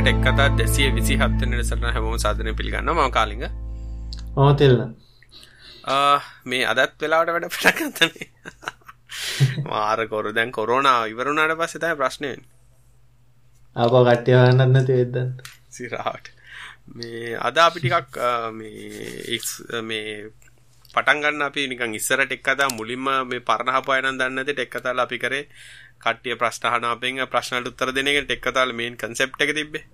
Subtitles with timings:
[0.00, 3.42] අයිබං කල ටෙක් කතා දෙසිය විසි හත්තන නිසටන හැමෝම සාධනය පිළිගන්න ම කාලිග.
[4.36, 4.94] ඕතෙල්න්න
[6.44, 8.28] මේ අදත් වෙලාවට වැඩ පටකත්තනේ
[9.64, 12.40] මාර කොරු දැන් කොරෝනා ඉවරුණාට පස්සතයි ප්‍රශ්නයෙන්
[13.76, 15.30] අප කට්්‍යයවන්නන්න තිවෙදන්න
[15.70, 16.32] සිරාට
[16.94, 18.16] මේ අද අපි ටිකක්
[18.52, 20.08] මේ මේ
[20.94, 25.44] පටන්ගන්න අපි නිකන් ඉස්සර ටෙක්කතා මුලින්ම මේ පරණහපයනන් දන්නති ටෙක්කතාල අපි කරේ
[26.00, 29.84] කට්ටිය ප්‍රශ්න අපෙන් ප්‍රශ්නට උත්තර දෙන එක ටෙක්කතාල මේන් කන්සෙප්ට එක තිබ්බේ.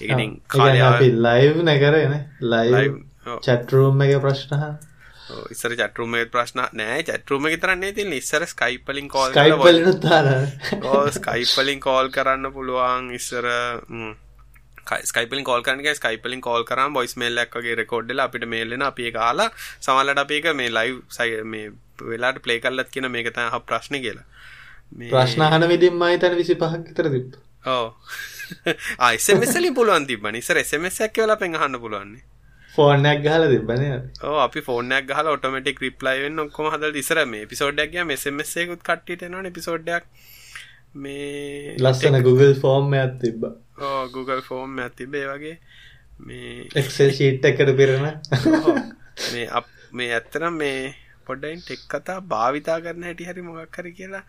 [0.00, 0.40] ඒකනින්
[0.84, 2.98] අපි ලයිව් නැකරන ලයිව්
[3.40, 4.66] චැටරූම් එක ප්‍රශ්නහ
[5.50, 9.32] ඉස්සර චටරුම ප්‍රශ්න නෑ චටරුම තරන්නේ ති ඉස්සර ස්කයිපලින් කෝල්
[11.18, 13.10] ස්කයිපලින් කෝල් කරන්න පුළුවන්.
[13.12, 13.48] ඉස්සර
[15.04, 19.50] ස්කයිපලින් කෝල් කරනක ස්කයිපලින් කෝල් කරම් බොයිස් මේල්ලක්ගේ රෙකෝඩ්ඩල අපිට මේල්ලෙන අපි කාලා
[19.80, 21.72] සමල්ලට අපේක මේ ලයිව් සයි මේ
[22.02, 24.26] වෙලාට පලේ කල්ලත් කියන මේක තහ ප්‍රශ්න කියලා
[24.92, 27.86] ප්‍රශ්නහන විදිම් මහිතන විසි පහක් තර තිබ ඕ
[29.00, 32.24] ආයිසමසලි පුළුවන් තිබ නිසර එසමසක් වෙලා පෙන්හන්න පුළුවන්නේ
[32.74, 33.82] ෆෝර්නයක් ගහල තිබන
[34.38, 34.60] අපි.
[34.62, 40.08] ෆෝනයක් ගහල ඔටමටික් රිප්ලයිවෙන් ඔක්කොම හදල් ඉසර මේ පිසෝඩ්ඩක් මෙසමසයකුත් කට්ට න පිසෝඩ්ඩක්
[40.96, 43.44] මේ ලස්සන Google ෆෝර්ම් ඇත් තිබ්බ.
[43.80, 45.56] ඕ Google ෆෝර්ම් ඇතිබේ වගේ
[46.20, 48.06] මේ එක්සල් ශීට් එකට පිරෙන.
[49.28, 50.94] මේ අප මේ ඇත්තරම් මේ
[51.26, 54.24] පොඩ්ඩයින් ටෙක් කතා භාවිතා කරන හැටි හරි මොකක් හරි කියලා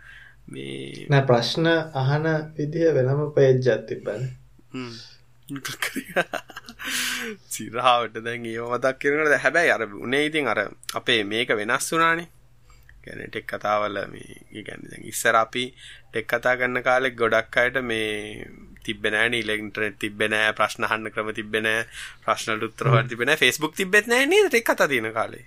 [0.48, 4.24] මේ නෑ ප්‍රශ්න අහන විදිහ වෙනම පේජ්ජත් තිබන
[7.50, 10.60] සිරාවට දැන් ඒ මතක් කරනට හැබැයි අර උනේ ඉතින් අර
[10.94, 12.30] අපේ මේක වෙනස් වුනානේ
[13.04, 15.66] ගැන ටෙක් කතාවල මේ ගැන ඉස්සර අපි
[16.12, 18.48] ටෙක් කතා කරන්න කාලෙක් ගොඩක් අයට මේ
[18.86, 21.84] තිබෙන නෑ ඉලෙක්ට්‍රනෙට් තිබෙන නෑ ප්‍රශ්න අහන්න ක්‍රම තිබෙන නෑ
[22.24, 25.46] ප්‍රශ්නවලට උත්තර හොයන්න තිබෙන Facebook තිබෙත් නෑ නේද ටෙක් කතා තියෙන කාලේ.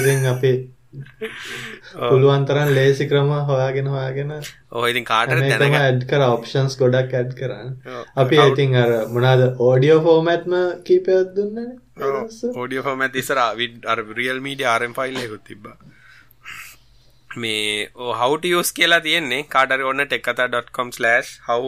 [0.00, 0.52] ඉතින් අපි
[2.02, 4.30] පුළුවන් තරම් ලේසි ක්‍රම හොයාගෙන හොයාගෙන
[4.90, 5.76] ඉතින් කාටද දැනගන්න.
[5.80, 7.74] ඇඩ් කර ඔප්ෂන්ස් ගොඩක් ඇඩ් කරන්න
[8.16, 10.56] අපි ඉතින් අර මොනවාද ඕඩියෝ ෆෝමැට්ම
[10.88, 11.68] කීපයක් දුන්නනේ
[12.54, 15.76] ඕඩියෝ ෆෝමැට් ඉස්සර අර රියල් මීඩියා RM ෆයිල් එකකුත් තිබ්බා.
[17.30, 17.90] මේ
[18.58, 19.42] use කියලා තියෙන්නේ.
[19.48, 21.62] කාට හරි ඔන්න tekkatha.com/how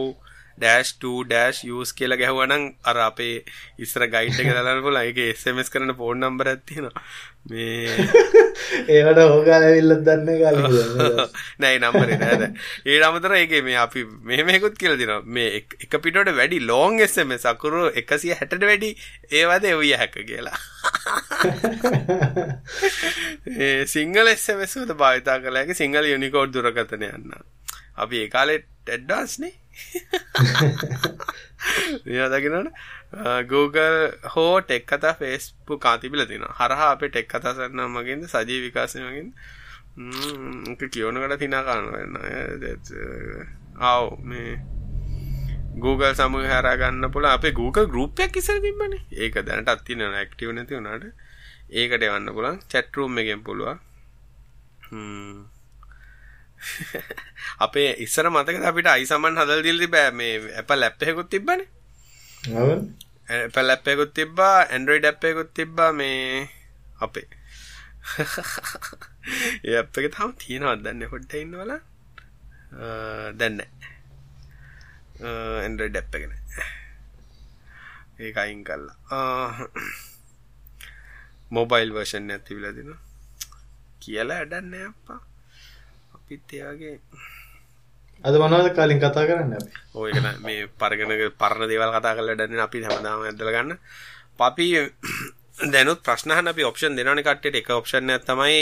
[0.57, 3.43] ඩෑෂ් 2 ඩෑෂ් යස් කියලා ගැහුවනම් අර අපේ
[3.79, 7.03] ඉස්සර ගයිඩ් එක දාලා පුළුවන් ඒකේ SMS කරන්න ෆෝන් නම්බරයක් තියෙනවා.
[7.49, 7.89] මේ
[8.95, 10.83] ඒකට ඕගාල ඇවිල්ලත් දන්නේ කාලේ
[11.61, 12.43] නෑ නම්බරේ නෑද
[12.85, 15.21] ඒ අමතර ඒකේ මේ අපි මෙහෙම එකකුත් කියලා දෙනවා.
[15.25, 18.89] මේ එක පිටුවට වැඩි ලොං SMS අකුරු 160ට වැඩි
[19.39, 20.57] ඒවද එවිය හැක කියලා.
[23.59, 27.33] ඒ සිංගල SMS වල භාවිතා කළා හැකි සිංගල යුනිකෝඩ් දුරකථන යන්න
[27.95, 29.53] අපි ඒ කාලේ ඇඩ්වාන්ස්නේ
[32.33, 32.69] දකිනට
[33.47, 33.99] Google
[34.35, 39.31] හෝ ටෙක් කතා ෆේස්පු කාතිබිල තින හරහා අප ටෙක් කතා සරන්න මගින්ද සජී විකාශමගින්
[40.89, 42.15] කියවනකට තිනා කාන්නවෙන්න
[43.81, 44.51] ආව් මේ
[45.77, 51.05] Google සමහ හරගන්න පුල අප Google ගරුපයක් කිසර තිබන ඒක දැනට අත්තින ඇක්ටව නැති වුණට.
[51.71, 53.77] ඒකට එවන්න පුළන් චැටරුම් එකෙන් පුළුව
[57.65, 61.61] අපේ ඉස්සර මතක අපිට අයිසමන් හදල් දිල්දි බෑ මේ ඇප ලැප්පයකුත් තිබ්බන.
[63.29, 66.49] ඇප ලැප්පයකුත් තිබ්බා ඇන්ඩරෝයිඩ් ඇප්පයකුත් තිබ්බා මේ
[66.99, 67.27] අපේ.
[69.67, 71.73] ඒ අප එක තම තියෙනවත් දන්න හොඩ්ට ඉන්නවල.
[73.39, 73.57] දැන්න
[75.61, 76.37] ඇන්ඩරෝයිඩ් ඇප්පගෙන
[78.21, 79.69] ඒ අයින් කල්ලා
[81.51, 82.93] මොබයිල් වර්ෂන් ඇතිවිලා දින
[83.99, 85.19] කියලා ඇඩන්න අප්පා
[86.31, 86.95] අපිත් ඒවගේ
[88.23, 89.71] අද මනවද කලින් කතා කරන්න අපි?
[89.95, 93.71] ඕයකන මේ පරගන පරණ දේවල් කතා කල ඩන්න අපි හැමදාම ඇදල ගන්න.
[94.39, 94.67] පපි
[95.73, 98.61] දැනුත් ප්‍රශ්නහන අපි ඔප්ෂන් දෙනන කට්ට එක ඔප්ෂන් තමයි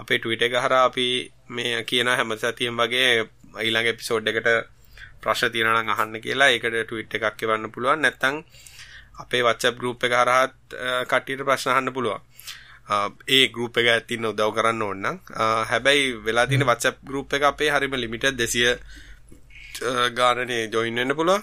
[0.00, 1.06] අපේ ටවිට එක හර අපි
[1.50, 3.10] මේ කියන හැම සතියම් වගේ
[3.58, 4.48] ඊළඟ එපිසෝඩ් එකට
[5.22, 8.00] ප්‍රශ්න තියෙනනම් අහන්න කියලා ඒකට ටවිට් එකක් එවන්න පුළුවන්.
[8.00, 8.40] නැත්තං
[9.18, 10.78] අපේ වච්ච ගරුප් එක හරහත්
[11.10, 12.31] කට්ටියට ප්‍රශ්නහන්න පුළුවන්
[13.28, 15.06] ඒ ගරුප් එක ඇතින්න උදව් කරන්න ඕන්න
[15.66, 18.70] හැබැයි වෙලා තින වත්සප් ගරුප් එක අපේ හරිම ලිමිට දෙසිය
[20.14, 21.42] ගානනේ ජොයින්න්න පුළුව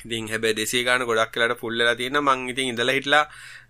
[0.00, 3.24] ඉතින් හැබැ දෙසේ ගාන ගොඩක් කියලට පුල්ලලා තියෙන මං ඉතින් ඉඳලා හිටලා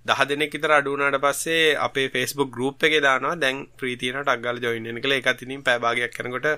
[0.04, 3.36] දහ දෙනෙක් විතර අඩුනාට පස්සේ අපේ ෆේස්බුක් ගරුප් එක දානවා.
[3.36, 6.48] දැන් ප්‍රීතියනට අක්ගල් ජොයින්න කළ එක තිනින් පැබාගයක් කරනකොට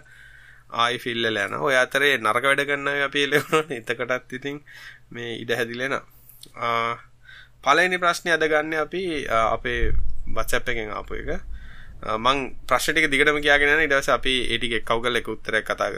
[0.72, 4.56] ආයි ෆිල්ල ලෑන ඔය අතරේ නරක වැඩ ගන්න අපේ ලෙවන එතකටත් ඉතින්
[5.10, 5.94] මේ ඉඩ හැදිලෙන
[7.64, 9.92] පලනි ප්‍රශ්නය අද ගන්න අපි අපේ
[10.36, 11.30] වත්සැප් එකෙන් ආපු එක.
[12.24, 12.38] මං
[12.68, 15.90] ප්‍රශ්ටික දිගටම කියගෙන ඉටස අපි ඒටික කවගල එක උත්තර කතා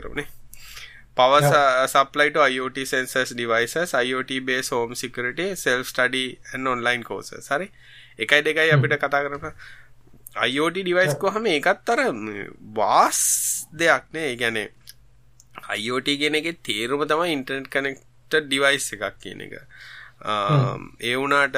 [1.50, 1.86] yeah.
[1.90, 7.48] supply to IoT sensors devices IoT based home security self study and online courses.
[7.50, 7.68] හරි?
[8.18, 9.52] එකයි දෙකයි අපිට කතා කරන
[10.48, 11.44] IoT device කොහම?
[11.54, 12.00] ඒකත් අර
[12.78, 13.20] වාස්
[13.74, 14.36] දෙයක් නේ.
[14.36, 14.68] කියන්නේ
[15.78, 19.54] IoT කියන එකේ තේරුම තමයි ඉන්ටර්නෙට් කනෙක්ටඩ් ඩිවයිස් එකක් කියන එක.
[20.20, 21.56] ඒ වුණාට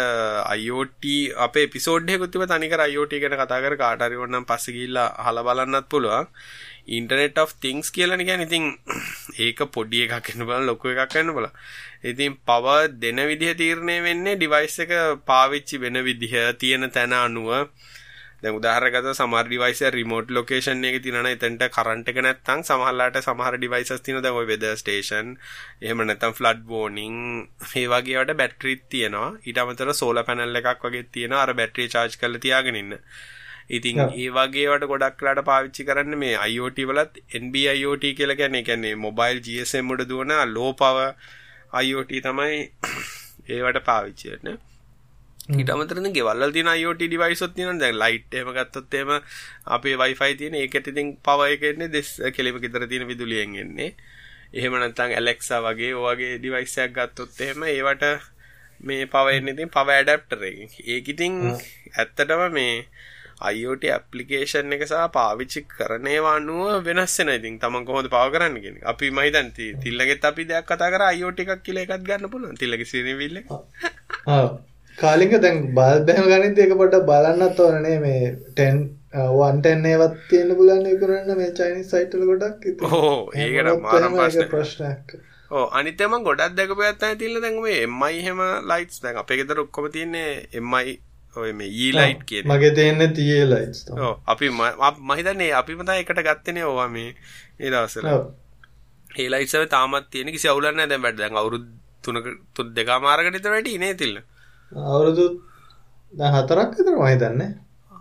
[0.57, 1.05] IoT
[1.37, 5.45] අපේ එපිසෝඩ් එකකුත් තිබ්බ තනිකර IoT ගැන කතා කර කාට හරි ඕනනම් පස්සේ ගිහිල්ලා අහලා
[5.45, 6.29] බලන්නත් පුළුවන්.
[6.89, 8.47] ඉන්ටර්නෙට් of things කියලානේ කියන්නේ.
[8.47, 8.65] ඉතින්
[9.39, 11.57] ඒක පොඩි එකක් වෙන්න බලන්න ලොකු එකක් වෙන්න බලන්න.
[12.05, 14.93] ඉතින් පවර් දෙන විදිහ තීරණය වෙන්නේ ඩිවයිස් එක
[15.31, 17.51] පාවිච්චි වෙන විදිහ තියෙන තැන අනුව
[18.43, 23.19] දැන් උදාහරණයක් ගත්තොත් සමහර ඩිවයිස් එක රිමෝට් ලොකේෂන් එකේ තියෙනවා එතනට කරන්ට් එක නැත්තම් සමහරලාට
[23.21, 24.25] සමහර ඩිවයිසස් තියෙනවා.
[24.27, 25.35] දැන් ඔය වෙදර් ස්ටේෂන්
[25.83, 27.19] එහෙම නැත්තම් ෆ්ලඩ් වෝනින්
[27.65, 29.29] මේ වගේ වලට බැටරිත් තියෙනවා.
[29.45, 31.43] ඊට අමතරව සෝලර් පැනල් එකක් වගේ තියෙනවා.
[31.43, 32.97] අර බැටරිය charge කරලා තියාගෙන ඉන්න.
[33.71, 38.65] ඉතින් ඒ වගේ වට ගොඩක් වෙලාට පාවිච්චි කරන්නේ මේ IoT වලත් NB IoT කියලා කියන්නේ.
[38.65, 41.13] කියන්නේ මොබයිල් GSM උඩ දුවන low power
[41.85, 42.59] IoT තමයි
[43.55, 44.69] ඒවට පාවිච්චි කරන්නේ
[45.49, 49.11] ඊට අමතරව ගෙවල් වල තියෙන IoT device ඔත් තියෙනවා දැන් light එහෙම ගත්තොත් එහෙම
[49.77, 53.95] අපේ wifi තියෙන ඒකට ඉතින් power එක එන්නේ දෙස් කෙලිම ගෙදර තියෙන විදුලියෙන් එන්නේ.
[54.53, 58.05] එහෙම නැත්නම් Alexa වගේ ඔය වගේ device එකක් ගත්තොත් එහෙම ඒවට
[58.87, 60.71] මේ power එන්නේ ඉතින් power adapter එකකින්.
[60.87, 61.41] ඒක ඉතින්
[61.99, 62.87] ඇත්තටම මේ
[63.51, 67.59] IoT application එක සහ පාවිච්චි කරන ඒවා අනුව වෙනස් වෙනවා ඉතින්.
[67.59, 68.89] තමන් කොහොමද පාව කරන්න කියන එක.
[68.93, 72.61] අපි මම හිතන්නේ තිල්ලගෙත් අපි දෙයක් කතා කරා එකක් කියලා එකක් ගන්න පුළුවන්.
[72.63, 73.49] තිල්ලගේ සිරිවිල් එක.
[74.27, 74.69] ආ
[75.00, 78.81] කාලික දැන් බල්බැහම ගනිත් එක පොට බලන්නත් ඕනනේ මේ ටෙන්
[79.32, 85.14] වන්ටෙන් ඒවත් තියෙන පුලන්න කරන්න මේ චයිනි සයිටල ගොඩක් ඕ ඒකට ප්‍රශ්නයක්
[85.50, 90.29] ඕ අනිතම ගොඩක් දැක පයත්ත තිල්ල දැන්ම එමයි හෙම ලයිටස් දැන් අපේ ගෙතර ඔක්කොම තියන්නේ
[90.55, 90.99] එමයි
[91.37, 93.91] ඔය මේ ඊ ලයිට් කිය මගේ තියන්න තියේ ලයිට්
[94.26, 94.53] අපි
[95.08, 97.11] මහිතන්නේ අපි මතා එකට ගත්තනේ ඕවා මේ
[97.58, 98.08] ඒ දවසල
[99.11, 101.19] ඒලයිසව තාමත් තියෙන කිසි අවුලන්න දැන් වැඩ.
[101.19, 101.67] දැන් අවුරුදු
[102.03, 104.17] තුනක තුන් දෙකා මාරකට විතර වැඩි නේ තිල්ල
[104.76, 105.26] අවුරුදු
[106.34, 107.50] හතරක් විතර මම හිතන්නේ.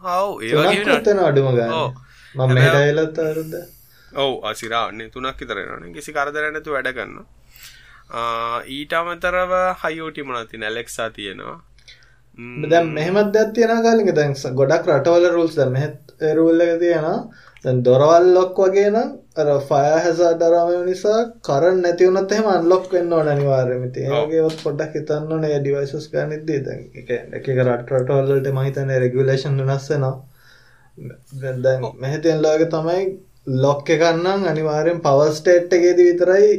[0.03, 1.89] ඔව් ඒ වගේ වෙනවා අඩුම ගානේ.
[2.35, 3.53] මම මෙහෙට ඇවිල්ලත් අවුරුද්ද.
[4.23, 5.93] ඔව් අසිරාන්නේ තුනක් විතර වෙනවනේ.
[5.95, 7.25] කිසි කරදරයක් නැතුව වැඩ කරනවා.
[8.75, 9.51] ඊට අමතරව
[9.93, 11.57] IoT මොනවද තියෙන Alexa තියෙනවා.
[12.71, 15.97] දැන් මෙහෙමත් දෙයක් තියෙනවා කාලින්ක දැන් ගොඩක් රටවල rules දැන් මෙහෙත්
[16.37, 17.19] රූල් එක තියෙනවා.
[17.63, 19.09] දැන් දොරවල් ලොක් වගේ නම්
[19.41, 23.85] අර ෆයර් හැසර්ඩ් අරම නිසා කරන්ට් නැති වුණත් එහෙම අන්ලොක් වෙන්න ඕන අනිවාර්යයෙන්ම.
[23.85, 28.61] ඉතින් ඒ වගේවත් පොඩ්ඩක් හිතන්න ඒ ඩිවයිසස් ගන්නෙද්දී දැන් එක එක රට රටවල් වලට මම
[28.63, 30.15] හිතන්නේ රෙගියුලේෂන් වෙනස් වෙනවා.
[31.41, 33.01] දැන් දැන් මෙහෙ තියෙන ලෝකේ තමයි
[33.57, 36.49] ලොක් එකක් නම් අනිවාර්යෙන් පවර් ස්ටේට් එකේදී විතරයි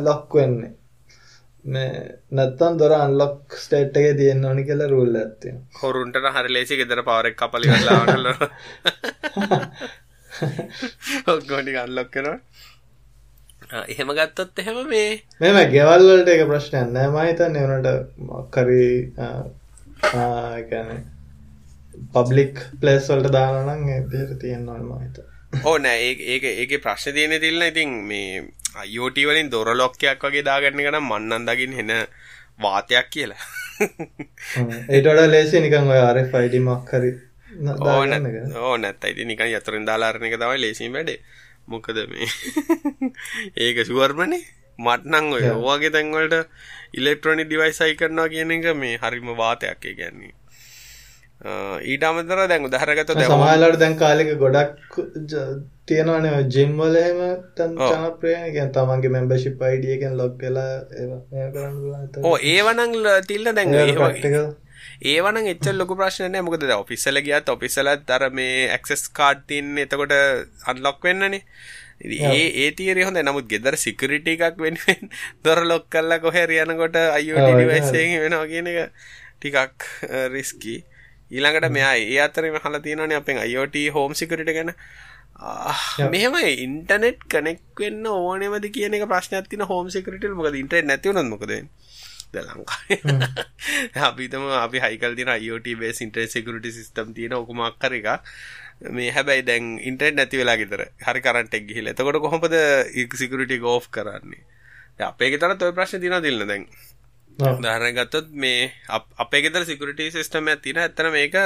[0.00, 0.74] ලොක් වෙන්නේ.
[1.64, 5.80] මේ නැත්තම් දොර අන්ලොක් ස්ටේට් එකේ තියෙන්න ඕනි කියලා රූල් තියෙනවා.
[5.82, 8.48] හොරුන්ට හරි ලේසි ගෙදර පවර් එක කපලා ඉවරලා
[11.32, 12.38] ඔක්කොටි අන්ලොක් කරනවා.
[13.92, 15.10] එහෙම ගත්තොත් එහෙම මේ
[15.40, 17.08] මෙම ගෙවල් වලට එක ප්‍රශ්නයක් නෑ.
[17.08, 17.88] මම හිතන්නේ උනට
[18.30, 18.86] මොකරි
[20.70, 21.00] කියන්නේ
[22.14, 25.28] පබ්ලික් ප්ලේස් වලට දානවා නම් ඒ විදිහට තියෙනවා මම හිතන්නේ.
[25.68, 27.62] ඕ නෑ ඒක ඒක ප්‍රශ්නේ තියෙන්නේ තිල්න.
[27.72, 28.42] ඉතින් මේ
[28.86, 31.92] IoT වලින් දොර ලොක්කයක් වගේ දාගන්න එක නම් මන්නම් දකින්න එන
[32.64, 33.42] වාතයක් කියලා.
[33.80, 36.90] ඒට වඩා ලේසි නිකන් ඔය RFID මොකක්
[37.60, 41.20] හරි ඕ නැත්ත ඉති නිකන් යතුරින් දාලාරණ එක තමයි ලේසින් වැඩේ.
[41.66, 42.28] මොකද මේ?
[43.64, 44.42] ඒක සුවර්මනේ.
[44.78, 46.36] මටනං ඔය ඕවාගේ තැන්වලට
[46.94, 50.32] ඉලෙක්ට්‍රොනික් ඩිවයිසයි කරනවා කියන එක මේ හරිම වාතයක් ගැන්නේ
[51.82, 54.96] ඊට අමතර දැන් උදාහරණගත දැන් සමහරවල්ලාට දැන් කාලෙක ගොඩක්
[55.86, 57.20] තියෙනවනේ ජිම් වල එහෙම
[57.56, 61.20] තන් ජනප්‍රියනේ කියන්නේ තමන්ගේ membership ID එකෙන් log වෙලා ඒවා
[61.54, 62.24] කරන්න පුළුවන්.
[62.24, 62.92] ඔව් ඒවනම්
[63.26, 63.72] තිල්ල දැන්
[65.00, 66.44] ඒවා ඒවනම් එච්චර ලොකු ප්‍රශ්න නෑ.
[66.46, 70.12] මොකද දැන් ඔෆිස් වල ගියත් ඔෆිස් වලත් අර මේ ඇක්සස් කාඩ් තියෙන්නේ එතකොට
[70.72, 71.40] අන්ලොක් වෙන්නනේ.
[72.00, 73.24] ඒ ඒ තියරිය හොඳයි.
[73.24, 75.10] නමුත් ගෙදර සිකියුරිටි එකක් වෙනුවෙන්
[75.44, 78.78] දොර ලොක් කරලා කොහේ හරි යනකොට IoT ඩිවයිස් එකකින් වෙනවා කියන එක
[79.40, 79.88] ටිකක්
[80.34, 80.76] රිස්කි
[81.30, 84.72] ඊළඟට මෙයා ඒ අතරේ අහලා තියෙනවානේ අපෙන් IoT home security ගැන.
[86.12, 90.36] මෙහෙම ඉන්ටර්නෙට් කනෙක්ට් වෙන්න ඕනෙමද කියන එක ප්‍රශ්නයක් තියෙන home security වල.
[90.40, 91.52] මොකද ඉන්ටර්නෙට් නැති වුණොත් මොකද
[92.32, 92.98] ද ලංකාවේ.
[94.08, 98.08] අපිතම අපි හයිකල් තින IoT base internet security system තියෙන ඔකම අක්කර එක.
[98.90, 100.84] මේ හැබැයි දැන් ඉන්ටර්නෙට් නැති වෙලා ගෙදර.
[101.06, 101.94] හරි කරන්ට් එක ගිහිල්ලා.
[101.94, 102.56] එතකොට කොහොමද
[103.22, 104.44] සිකියුරිටි එක ඕෆ් කරන්නේ?
[105.10, 106.66] අපේ ගෙදරත් ඔය ප්‍රශ්නේ තියෙනවා දිල්න දැන්.
[107.38, 108.72] උදාහරණයක් ගත්තොත් මේ
[109.18, 110.86] අපේ ගෙදර සිකියුරිටි සිස්ටම් එකක් තියෙනවා.
[110.86, 111.36] ඇත්තට මේක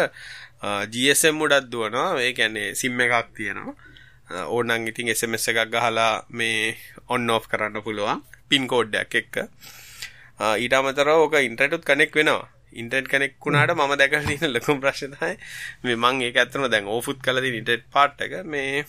[0.92, 2.20] GSM උඩක් දුවනවා.
[2.20, 3.74] ඒ කියන්නේ SIM එකක් තියෙනවා.
[4.48, 6.76] ඕනනම් ඉතින් SMS එකක් ගහලා මේ
[7.08, 8.22] ඔන් ඔෆ් කරන්න පුළුවන්.
[8.48, 9.36] පින් කෝඩ් එකක් එක්ක
[10.38, 12.48] ඊට අමතරව ඕක ඉන්ටර්නෙට්ත් කනෙක්ට් වෙනවා.
[12.74, 15.36] ඉන්ටර්නෙට් කනෙක්ට් වුණාට මම දැකලා තියෙන ලොකුම ප්‍රශ්නේ තමයි
[15.84, 18.84] මේ මම ඒක ඇත්තටම දැන් ඕෆුත් කරලා තියෙන ඉන්ටර්නෙට් පාර්ට් එක මේ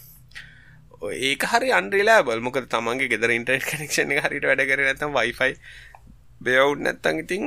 [1.24, 5.52] ඒක හරි අන්රිලයබල් මොකද තමන්ගේ ගෙදර ඉන්ටර්නෙට් කනෙක්ෂන් එක හරියට වැඩ කරේ නැත්නම් Wi-Fi
[6.42, 7.46] බේවුට් නැත්නම් ඉතින්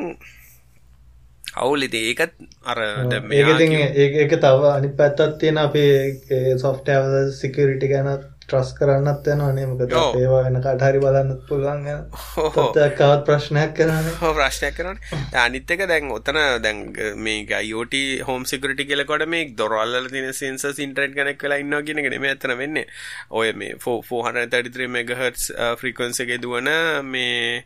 [1.57, 8.13] අවුල් ඉතින් ඒකත් අර දැන් මේක ඒක තව අනිත් පැත්තක් තියෙන අපේ සොෆ්ට්වෙයාර් සිකියුරිටි ගැන
[8.49, 9.67] ට්‍රස් කරන්නත් යනවා නේ.
[9.71, 10.17] මොකද ඔව්.
[10.19, 15.03] ඒවා වෙන කාට හරි බලන්නත් පුළුවන් ගැන තත්ත්වයක් කවත් ප්‍රශ්නයක් කරන්නේ හෝ ප්‍රශ්නයක් කරන
[15.43, 16.81] අනිත් එක දැන් ඔතන දැන්
[17.27, 22.27] මේ ගයිෝට හෝම් සිකරටි කියලකොට මේ දොරල්ල තින සෙන්සස් ඉන්ටරට් කනෙක් කලා ඉන්න කියන නෙම
[22.31, 22.83] ඇතන වෙන්න.
[23.31, 26.73] ඔය මේ ෆෝහතරිත්‍රේ මෙගහටස් ෆ්‍රීකන්සගේ දුවන
[27.05, 27.63] මේ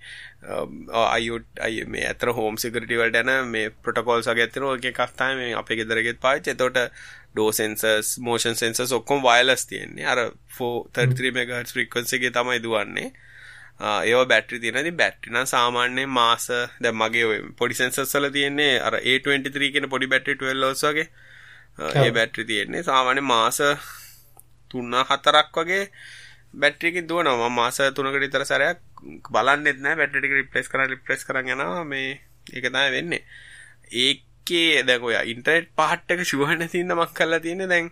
[0.92, 6.18] අයුට අය මේ ඇතර හෝම් සිකරටිවල් ටැන මේ පොටකෝල් සගත්තන ඕක කක්තාම මේ අපේ ගෙදරගෙත්
[6.20, 6.78] පාච තොට
[7.34, 10.06] ඩෝසෙන්සස් මෝෂන් සෙන්සස් ඔක්කොම් වයලස් තියෙන්නේ.
[10.12, 10.18] අර
[10.56, 13.12] ෆෝ 33 මෙගහටස් ෆ්‍රීකන්සගේ තමයි දුවන්නේ.
[13.80, 16.46] ඒව බැට්‍රි තියෙනති බැට්ටින සාමාන්‍යයෙන් මාස
[16.82, 21.08] දැ මගේ ඔය පොඩි සෙන්සස්සල තියෙන්නේ අර A23 කියෙන පොඩි බැට්‍රි 12 වගේ.
[22.02, 22.82] ඒ බැට්‍රි තියෙන්නේ.
[22.90, 23.60] සාමාන්‍ය මාස
[24.70, 25.84] තුන්න හතරක් වගේ
[26.54, 27.48] බැට්‍රික දුවනවා.
[27.60, 28.78] මාස තුනකට ඉතර සරයක්
[29.30, 29.96] බලන්නෙත් නෑ.
[30.00, 31.84] බැට්ටික රිප්ලස් කර රිප්ලස් කර යනවා.
[31.84, 32.20] මේ
[32.52, 33.24] ඒක තමයි වෙන්නේ.
[34.04, 34.30] ඒකේ
[34.88, 37.70] දැන් ඔය ඉන්ටර්නෙට් පහට්ටක ෂුවර් නැතිනම් මක් කරලා තියෙන්නේ.
[37.72, 37.90] දැන්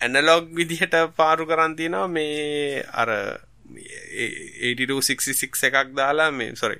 [0.00, 3.10] ඇනලොග් විදිහට පාරු කරන් තියෙනවා මේ අර
[3.72, 6.78] 8266 එකක් දාලා මේ සොරි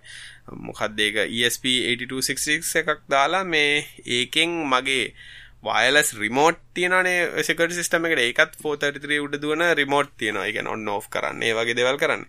[0.66, 1.16] මොකක්ද ඒක?
[1.28, 3.86] ESP 8266 එකක් දාලා මේ
[4.18, 5.14] ඒකෙන් මගේ
[5.62, 8.22] වයලස් රිමෝට් තියෙනනේ සිකට සිස්ටම එකට.
[8.26, 10.46] ඒකත් 433 උඩ දුවන රිමෝට් තියෙනවා.
[10.46, 11.42] ඒ කියන්නේ ඔන් ඕෆ් කරන්න.
[11.46, 12.26] ඒ වගේ දේවල් කරන්න.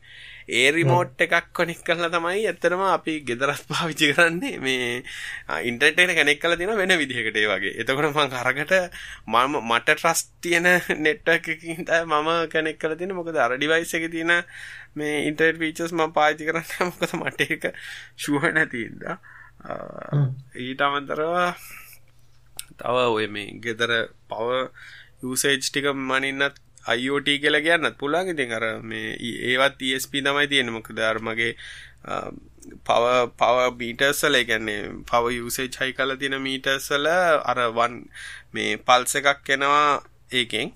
[0.49, 5.03] ඒ රිමෝට් එකක් කොනෙක් කරලා තමයි ඇත්තටම අපි ගෙදරත් පාවිච්චි කරන්නේ මේ
[5.63, 7.73] ඉන්ටර්නෙට් එකට කනෙක්ට් කරලා තියෙන වෙන විදිහකට ඒ වගේ.
[7.79, 8.73] එතකොට මම අරකට
[9.27, 10.67] මම මට ට්‍රස්ට් තියෙන
[11.05, 13.19] නෙට්වර්ක් එකකින් තමයි මම කනෙක්ට් කරලා තියෙන්නේ.
[13.19, 14.33] මොකද අර ඩිවයිස් එකේ තියෙන
[14.95, 17.71] මේ ඉන්ටර්නෙට් ෆීචර්ස් මම පාවිච්චි කරන්නේ මොකද මට ඒක
[18.17, 19.17] ෂුවර් නැති ඉඳා.
[20.59, 21.55] ඊට අමතරව
[22.77, 23.91] තව ඔය මේ ගෙදර
[24.27, 24.67] පව
[25.23, 28.33] යුසේජ් ටික මනින්නත් IoT කියලා කියන්නත් පුළුවන්.
[28.33, 29.15] ඉතින් අර මේ
[29.51, 30.75] ඒවත් ESP තමයි තියෙන්නේ.
[30.77, 31.55] මොකද අර මගේ
[32.87, 33.03] පව
[33.39, 34.79] පව මීටර්ස් වල ඒ කියන්නේ
[35.11, 37.07] පව යූසේජ් හයි කරලා තියෙන මීටර්ස් වල
[37.51, 37.99] අර 1
[38.53, 40.73] මේ පල්ස් එකක් එනවා ඒකෙන්.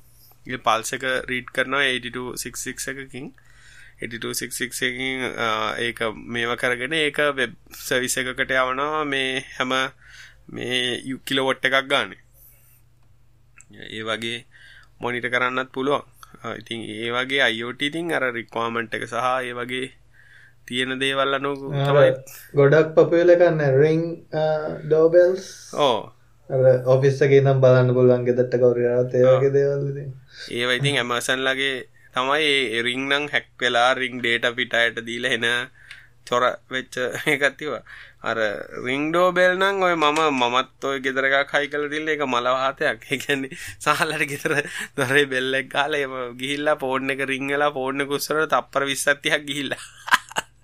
[0.47, 3.33] ඒ පල්ස් එක රීඩ් කරනවා 8266 එකකින්.
[4.01, 5.25] 8266 එකකින්
[5.85, 5.99] ඒක
[6.35, 9.75] මේව කරගෙන ඒක වෙබ් සර්විස් එකකට යවනවා මේ හැම
[10.55, 12.15] මේ කිලෝවොට් එකක් ගන්න.
[13.75, 14.39] ඒ වගේ
[14.99, 16.03] මොනිට කරන්නත් පුළුවන්.
[16.57, 19.87] ඉතින් ඒ වගේ අයෝට ඉතින් අර රික්වාමන්ට් එක සහ ඒ වගේ
[20.67, 22.11] තියෙන දේවල් අනු තමයි
[22.53, 24.01] ගොඩක් පපුල කන්න රිං
[24.85, 25.45] ඩෝබෙල්ස්
[25.79, 25.99] ඕ.
[26.87, 29.87] ඔෆිස්සගේ නම් බලන්න පුළුවන් ගෙදට කවරයාත් ඒවගේ දේවල්
[30.51, 31.73] ඒව ඉතින් ඇමසන්ලගේ
[32.15, 35.47] තමයි එරිංනම් හැක් වෙලා රිං ඩේට පිටයට දීල හෙන
[36.27, 36.95] චොර වෙච්ච
[37.33, 37.83] එකත්තිවා
[38.23, 38.37] අර
[38.83, 44.53] රිංඩෝ බෙල්නං ඔය මම මමත් ඔය ගෙදරක කයි කල තිල්ල එක මලවාතයක් එකන්නේ සහලට ගෙතර
[44.97, 49.83] දොරේ බෙල්ලෙක් කාල එම ගිහිල්ලා පෝර්ණ එක රිංගලා පෝර්ණ කුස්සර තප්පර විස්සත්තියක් ගිහිල්ලා.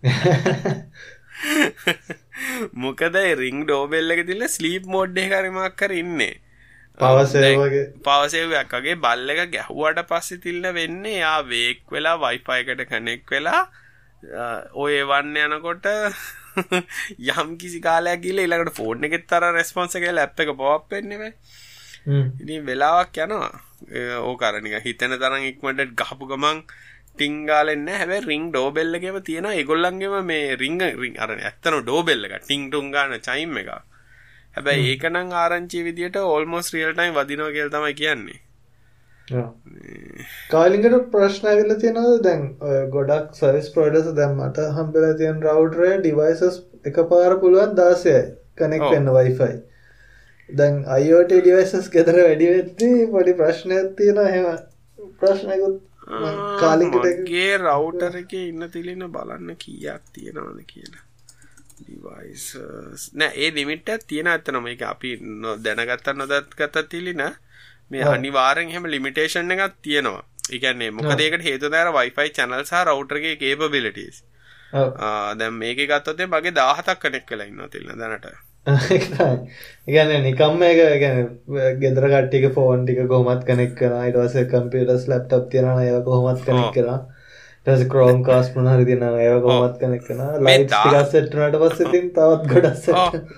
[2.76, 6.34] මොකද රිං ඩෝබෙල්ල එක තිල්ල ස්ලීප් මෝඩ්ඩේ කරමක් කර ඉන්නේ.
[6.98, 13.64] පවසේවගේ පවසේවයක් වගේ බල්ල එක ගැහුවට පස්සෙ තිල්ල වෙන්නේ යා වේක් වෙලා වයිපයකට කනෙක් වෙලා
[14.76, 15.86] ඔය වන්න යනකොට
[17.34, 21.24] යම් කිසි කාලයක් ගිල ඉලකට ෆෝර්න එකෙත් තර රෙස්පොන්ස එක ලැප් එක පොප් පෙන්නෙම
[22.06, 23.52] ඉතින් වෙලාවක් යනවා.
[24.22, 26.60] ඕකරනික හිතන තරන් ඉක්මට ගහපු ගමන්
[27.14, 33.14] ටිංගාලෙන්න හැබ රිං ඩෝබෙල්ලගේම තියෙන එගොල්ලන්ගේම මේ රිංග රිං අරන ඇත්තන ඩෝබෙල්ල එක ටිං ටුන්ගාන
[33.20, 33.70] චයිම් එක
[34.56, 38.40] හැබැයි ඒකනං ආරංචි විදිට ඕල්මෝස් රියල්ටයිම් වදිනෝ කියල් තමයි කියන්නේ
[40.52, 42.42] කාලිකට ප්‍රශ්න ඇවිල්ල තියෙනද දැන්
[42.92, 48.24] ගොඩක් සරිස් ප්‍රඩස දැම්මට හම්බෙල තියන් රවටරය ඩිවයිසස් එක පාර පුළුවන් දාසයයි.
[48.56, 49.56] කනෙක් වෙන්න වයිෆයි
[50.50, 54.46] දැන් අයෝට ඩිවයිසස් ගෙතර වැඩිවෙත්ති පොඩි ප්‍රශ්නයක් තියෙන හෙම
[55.20, 55.80] ප්‍රශ්නයකුත්
[56.60, 61.06] කාලිකටගේ රවටර එක ඉන්න තිලෙන බලන්න කියක් තියෙනවද කියලා.
[61.80, 62.46] ඩිවයිස්
[63.16, 65.16] නෑ ඒ ලිමිට්ට තියෙන ඇත්තනම එක අපි
[65.64, 67.24] දැනගත්ත නොදත් ගත තිලින
[67.94, 70.24] මේ අනිවාරෙන් හෙම ලිමිටේෂන් එකක් තියෙනවා.
[70.52, 74.24] එකන්නේ මොකදේකට හේතු දෑර වයිෆයි චැනල් සහ රවටර්ගේ කේපබිලිටස්
[75.40, 78.28] දැම් මේක ගත්තොතේ මගේ දාහතක් කනෙක් කලා ඉන්න තිල්න්න දැනට.
[79.88, 81.18] ඉගන්න නිකම්ම එක ගැන
[81.82, 87.00] ගෙදර කට්ටික ෆෝන් ටික කොහොමත් කනෙක් කන ඉටවස කම්පියටස් ලප්ටප් තියෙන ඒ කොහොමත් කනෙක් කලා
[87.66, 92.90] ටස කරෝම් කාස් මනහරි තින ඒ කොහොමත් කනෙක් කන ලයි සෙට්නට පස්ස තින් තවත් ගොඩස්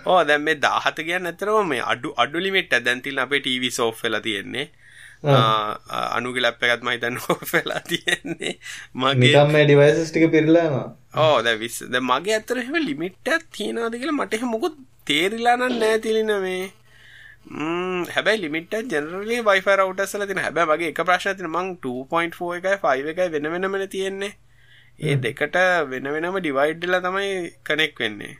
[0.06, 4.24] ඕ දැම් මේ දාහත කියන්න ඇතරම මේ අඩු අඩු ලිමිට දැන්තිල් අපේ ටීවි සෝ් වෙලා
[4.28, 4.66] තියෙන්නේ.
[6.16, 7.20] අනුග ලැප් එකත් මහිතන්න
[7.54, 8.56] වෙලා තියෙන්නේ.
[8.96, 10.76] මගේ මේ ඩිවයිසස්ටික පිරලාම
[11.18, 16.64] ඕ ද විස් ද මගේ ඇතරහෙම ලිමිට්ට තියෙනවාද කියලා මට මොකුත් තේරිලානන් නෑතිලින මේ
[17.46, 23.30] හැබයි ලිමිට ජනරලි වයිෆ රවටසල තින හැබ වගේ එක ප්‍රශ්තින මං 2.4 එකයි 5 එකයි
[23.36, 24.34] වෙන වෙනමන තියෙන්නේ.
[25.00, 25.56] ඒ දෙකට
[25.92, 27.30] වෙන වෙනම ඩිවයිඩ්ඩල තමයි
[27.64, 28.34] කනෙක් වෙන්නේ.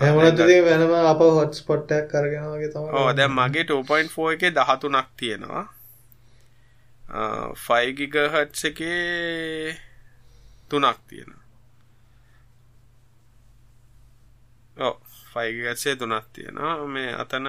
[0.00, 5.64] ඇමනතුේ වෙනම අප හොට් ස්පොට්ටක් කරගෙනගේ තම ඕ දැ මගේ 2.4 එක දහතුනක් තියෙනවා.
[7.68, 9.76] 5 GHz එකේ
[10.68, 10.98] තුනක්.
[14.76, 14.98] ඔව්
[15.34, 16.86] 5 GHz තුනක් තියෙනවා.
[16.88, 17.46] මේ අතන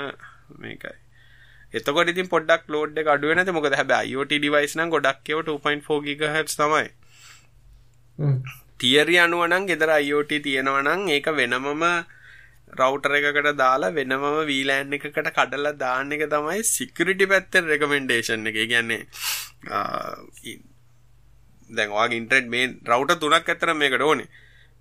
[0.64, 0.96] මේකයි.
[1.78, 6.20] එතකොට ඉතින් පොඩ්ඩක් ලෝඩ් එක අඩු වෙනද මොකද හැබැයි IoT device නම් ගොඩක් ඒවා 2.4
[6.22, 6.86] GHz තමයි.
[8.82, 11.84] තියරි අනුව නම් ගෙදර IoT තියෙනවා නම් ඒක වෙනමම
[12.80, 18.56] රවුටර් එකකට දාලා වෙනමම VLAN එකකට කඩලා දාන්න එක තමයි සිකියුරිටි පැත්තෙන් රෙකමෙන්ඩේෂන් එක.
[18.64, 19.02] ඒ කියන්නේ
[21.78, 24.28] දැන් ඔයාගේ ඉන්ටර්නෙට් මේන් රවුටර් තුනක් අතර මේකට ඕනේ.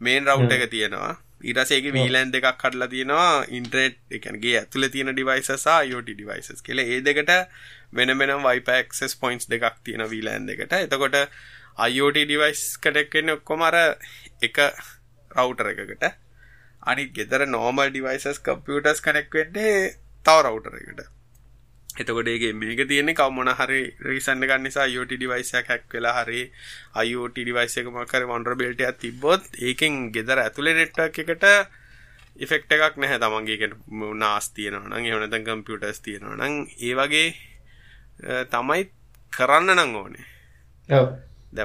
[0.01, 1.15] මේන් රවුටර් එක තියෙනවා.
[1.41, 5.91] ඊට පස්සේ ඒකේ VLAN දෙකක් කඩලා තියෙනවා ඉන්ටර්නෙට් ඒ කියන්නේ ගේ ඇතුලේ තියෙන devices සහ
[5.91, 6.87] IoT devices කියලා.
[6.95, 7.33] ඒ දෙකට
[7.93, 8.15] වෙන
[8.49, 10.73] Wi-Fi access points දෙකක් තියෙනවා VLAN දෙකට.
[10.73, 11.17] එතකොට
[11.89, 13.77] IoT device කනෙක්ට් වෙන්නේ ඔක්කොම අර
[14.43, 14.61] එක
[15.37, 16.05] රවුටර් එකකට.
[16.83, 19.77] අනිත් ගෙදර normal devices computers connect වෙන්නේ
[20.25, 21.05] තව router එකට.
[21.95, 26.25] එතකොට ඒකේ මේක තියෙන්නේ කව මොන හරි රීසන් එකක් නිසා IoT device එකක් hack වෙලා
[26.25, 26.41] හරි
[27.81, 31.45] එක මොකක් හරි vulnerability එකක් තිබ්බොත් ඒකෙන් ගෙදර ඇතුලේ network එකට
[32.37, 33.59] ඉෆෙක්ට් එකක් නැහැ තමන්ගේ.
[33.61, 37.29] කියන්නේ NAS තියෙනවා එහෙම නැත්නම් computers තියෙනවා නම් ඒ වගේ
[38.51, 38.83] තමයි
[39.33, 40.27] කරන්න නම් ඕනේ.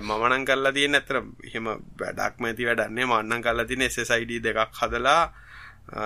[0.06, 1.70] මම නම් කරලා තියෙන ඇත්තට එහෙම
[2.00, 5.24] වැඩක්ම ඇති වැඩක් නේ මම නම් කරලා තියෙන SSID දෙකක් හදලා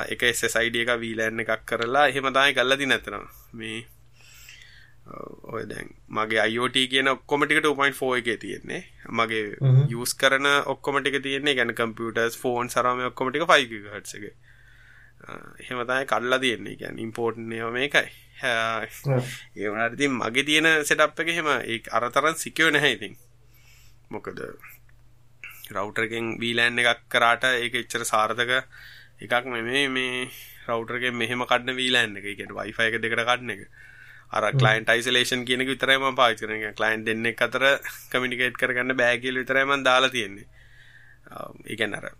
[0.07, 3.83] එක SSID එක VLAN එකක් කරලා එහෙම තමයි කරලා තියෙන ඇත්තට මේ
[5.05, 8.83] ඔය දැන් මගේ අයෝට කියන ඔක්කොමටිකට උපයින් ෆෝ එක තියෙන්නේ.
[9.09, 9.57] මගේ
[9.91, 14.25] යස් කරන ඔක්කොමටික තියන්නේ ගැන කම්පියටර්ස් ෆෝන් සරම ඔක්කොමටික ෆයිගහට් එක.
[15.59, 16.77] එහෙමතයි කල්ලා තියෙන්නේ.
[16.77, 18.09] ගැන් ඉම්පෝර්ට්නය මේකයි.
[18.43, 23.15] ඒවනටති මගේ තියෙන සෙටප් එක හෙම ඒ අරතරන් සිකව නැහැයිතින්
[24.09, 24.39] මොකද
[25.71, 28.51] රවටරගෙන් වීලෑන් එකක් කරාට ඒක එච්චර සාර්ථක
[29.21, 30.27] එකක් මෙ මේ
[30.67, 32.25] රවටරගෙන් මෙහෙම කඩන වීලෑන් එක.
[32.33, 33.67] එකට වයිෆයි එක දෙකට කඩන එක.
[34.37, 36.73] අර ක්ලයන්ට් අයිසොලේෂන් කියන එක විතරයි මම පාවිච්චි කරන්නේ.
[36.79, 37.63] ක්ලයන්ට් දෙන්නෙක් අතර
[38.11, 40.47] කමියුනිකේට් කරගන්න බෑ කියලා විතරයි මම දාලා තියෙන්නේ.
[41.69, 42.11] ඒ කියන්නේ අර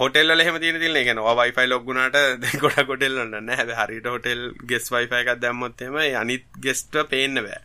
[0.00, 0.96] හොටෙල් වල එහෙම තියෙන තියෙන.
[0.96, 3.58] ඒ කියන්නේ ඔය Wi-Fi ලොග් වුණාට දැන් ගොඩක් හොටෙල් වල නැහැ.
[3.60, 7.60] හැබැයි හරියට හොටෙල් ගෙස්ට් Wi-Fi එකක් දැම්මොත් එහෙම අනිත් ගෙස්ට්ව පේන්න බෑ.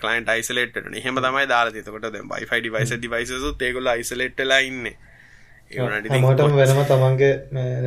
[0.00, 1.00] ක්ලයින්ට් අයිසොලේට් වෙනවා.
[1.00, 1.96] එහෙම තමයි දාලා තියෙන්නේ.
[1.96, 4.96] එතකොට දැන් Wi-Fi device devices උත් ඒගොල්ලෝ අයිසොලේට් වෙලා ඉන්නේ.
[5.78, 7.32] හැමෝටම වෙනම තමන්ගේ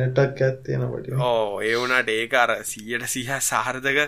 [0.00, 1.16] network එකක් තියෙනවා ටික.
[1.30, 3.98] ඔව් ඒ වුණාට ඒක අර 100ට 100 සාර්ථක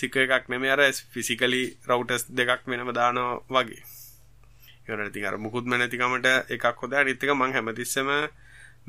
[0.00, 0.82] සික එකක් නෙමෙයි අර
[1.14, 3.82] physically routers දෙකක් වෙනම දානවා වගේ.
[4.84, 8.12] ඒ වුණාට ඉතින් අර මුකුත්ම නැතිකමට එකක් හොදා අනිත් එක මම හැමතිස්සෙම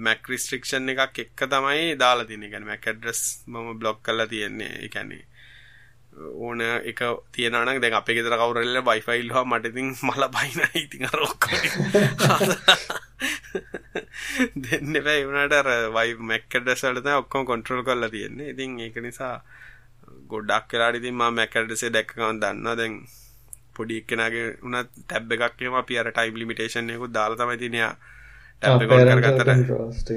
[0.07, 4.73] MAC restriction එකක් එක්ක තමයි දාලා කියන්නේ MAC address මම block කරලා තියෙන්නේ.
[4.83, 5.25] ඒ කියන්නේ
[6.19, 6.99] ඕන එක
[7.35, 11.55] තියෙනවනම් දැන් අපේ ගෙදර කවුරු හරි Wi-Fi ඉල්ලුවා මට ඉතින් මල බයිනයි ඉතින් අර ඔක්කොම
[14.65, 14.93] දෙන්න
[15.95, 18.51] Wi Mac address වල තමයි ඔක්කොම control කරලා තියෙන්නේ.
[18.53, 19.35] ඉතින් ඒක නිසා
[20.31, 22.75] ගොඩක් වෙලාට ඉතින් මම Mac address එක දැක්ක ගමන් දන්නවා.
[22.81, 22.93] දැන්
[23.75, 27.81] පොඩි එක්කෙනාගේ උනත් ටැබ් එකක් එහෙම අපි අර time limitation එකකුත් දාලා තමයි තියෙන්නේ.
[27.85, 27.95] යා
[28.61, 30.11] ටැබ් කරගත්තට.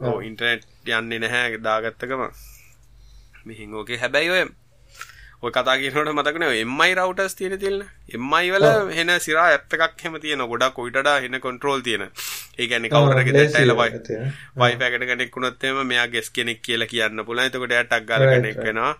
[0.00, 1.58] ඔව් ඉන්ටර්නෙට් යන්නේ නැහැ.
[1.68, 2.32] දාගත්ත ගමන්.
[3.46, 3.98] මෙහින් ඕකේ.
[4.04, 4.44] හැබැයි ඔය
[5.42, 7.82] ඔය කතා කියනකොට මතකනේ ඔය MI routers තියෙන තියෙන
[8.30, 8.66] MI වල
[9.02, 12.04] එන සිරා ඇප් එකක් හැම තියෙන ගොඩක් වඩා එන කන්ට්‍රෝල් තියෙන.
[12.58, 13.88] ඒ කියන්නේ කවුරු හරි ගෙදරට ඇවිල්ලා
[14.62, 17.50] Wi-Fi එකට කනෙක්ට් වුණොත් එහෙම මෙයා ගෙස් කෙනෙක් කියලා කියන්න පුළුවන්.
[17.50, 18.94] එතකොට එයා ටක් ගාලා කනෙක්ට් වෙනවා.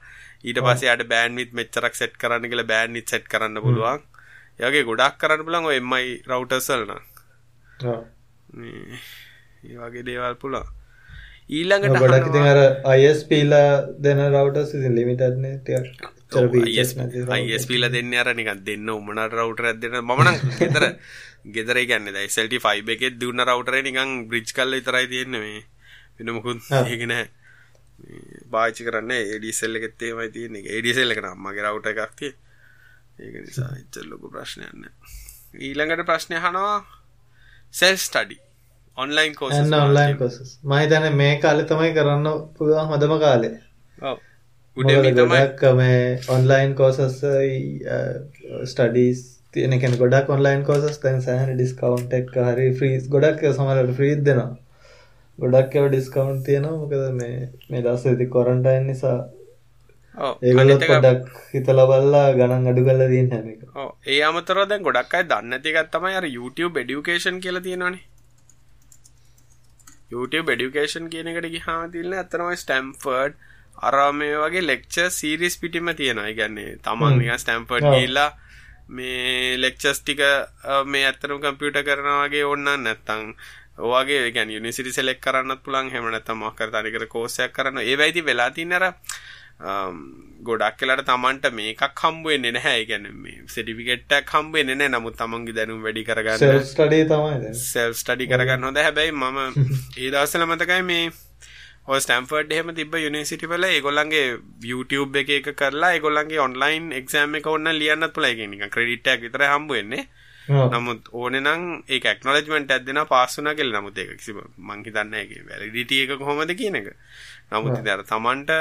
[0.45, 4.05] ඊට පස්සේ එයාට bandwidth මෙච්චරක් සෙට් කරන්න කියලා bandwidth සෙට් කරන්න පුළුවන්.
[4.61, 7.03] ඒ වගේ ගොඩක් කරන්න පුළුවන් ඔය MI routers වල නම්.
[7.85, 8.03] ඔව්.
[8.61, 9.01] මේ
[9.65, 10.69] ඒ වගේ දේවල් පුළුවන්.
[11.51, 12.61] ඊළඟට ගොඩක් ඉතින් අර
[12.99, 16.13] ISP ලා දෙන routers ඉතින් limited නේ ටිකක්.
[17.31, 20.85] අයිස්පීල දෙන්න අර නිකන් දෙන්න උමනට රවටර ඇදෙන මමන ගෙතර
[21.49, 25.63] ගෙදර ගන්න යිසල්ට ෆයිබ එකෙත් දුන්න රවටරේ නිකං බ්‍රිච් කල්ල ඉතරයි තියෙන්න මේ.
[26.19, 27.15] වෙනමුකුත් ඒගෙන
[28.51, 30.67] බාචි කරන්න ඒඩිසෙල්ල එකත්තේමයි තියන්නේ.
[30.69, 32.35] ඒඩිසෙල්ල එක නම්මගේ රවට එකක්තිය
[33.19, 34.91] ඒක නිසා ඉච්චල්ලොකු ප්‍රශ්නයන්න
[35.59, 36.75] ඊළඟට ප්‍රශ්නය හනවා
[37.75, 38.37] self study
[38.97, 43.55] online course online course මහිතන මේ කාලෙ තමයි කරන්න පුළුවන් හොඳම කාලේ.
[44.77, 47.01] ගොඩක් මේ ඔන්ලයින් කෝසස්
[48.65, 49.21] ස්ටඩීස්
[49.53, 54.57] තියන කෙන ගොඩක් ඔන්ලයින් කෝසස් තැන් සෑහන ඩිස්කවන්් එක් හරි ෆ්‍රීස් ගොඩක් සමලට ෆ්‍රීත් දෙනවා.
[55.39, 56.77] ගොඩක් එව ඩිස්කවන්් තියෙනවා.
[56.79, 57.39] මොකද මේ
[57.71, 59.17] මේ දස් ඇති කොරන්ටයින් නිසා
[60.43, 63.63] ඒගලත් පොඩක් හිතල බල්ලා ගණන් අඩු කල්ල දීන් හැම එක.
[64.09, 68.05] ඒ අමතර දැන් ගොඩක් අයි දන්න තිකත් තමයි අර YouTube ඩියුකේෂන් කියල තියෙනවානේ
[70.11, 73.35] YouTube ඩියුකේෂන් කියන එකට ගිහාම තිල්න්න ඇතනමයි ස්ටම්ෆර්ඩ්
[73.79, 76.33] අර මේ වගේ ලෙක්චර් සීරීස් පිටිම තියෙනවා.
[76.33, 78.31] කියන්නේ තමන් ස්ටැම්ෆර්ඩ් ගිහිල්ලා
[78.89, 80.23] මේ ලෙක්චර්ස් ටික
[80.87, 83.33] මේ ඇත්තටම කම්පියුටර් කරනවා වගේ ඕන නැත්නම්
[83.79, 85.91] ඔයගේ ඒ කියන්නේ යුනිවර්සිටි සෙලෙක්ට් කරන්නත් පුළුවන්.
[85.91, 87.83] එහෙම නැත්නම් මොකක් කර තනිකර කෝස් එකක් කරන්න.
[87.83, 88.85] ඒ වෙයිදි වෙලා තියෙන අර
[89.59, 92.81] ගොඩක් කලට තමන්ට මේකක් හම්බුවෙන්නේ නැහැ.
[92.81, 94.93] ඒ කියන්නේ මේ සර්ටිෆිකේට් එකක් හම්බෙන්නේ නැහැ.
[94.95, 98.77] නමුත් තමන්ගේ දැනුම වැඩි කරගන්න ස්ටඩි තමයි සෙල්ෆ් ස්ටඩි කරගන්න හොඳ.
[98.79, 99.39] හැබැයි මම
[100.01, 101.09] ඒ දවස්වල මතකයි මේ
[101.97, 104.27] ස්ටැම්ෆර්ඩ් එහෙම තිබ්බ යුනිවර්සිටි වල ඒගොල්ලන්ගේ
[104.65, 108.33] YouTube එක එක කරලා ඒගොල්ලන්ගේ ඔන්ලයින් එක්සෑම් එක ඕන්න ලියන්නත් පුළුවන්.
[108.35, 110.05] ඒක නිකන් ක්‍රෙඩිට් එකක් විතරයි හම්බ වෙන්නේ.
[110.75, 113.81] නමුත් ඕනේ නම් ඒක ඇක්නොලෙජ්මන්ට් එකක් දෙනවා පාස් වුණා කියලා.
[113.81, 116.93] නමුත් ඒක කිසිම මං හිතන්නේ ඒකේ වැලිඩිටි එක කොහොමද කියන එක.
[117.53, 118.53] නමුත් අර Tamanට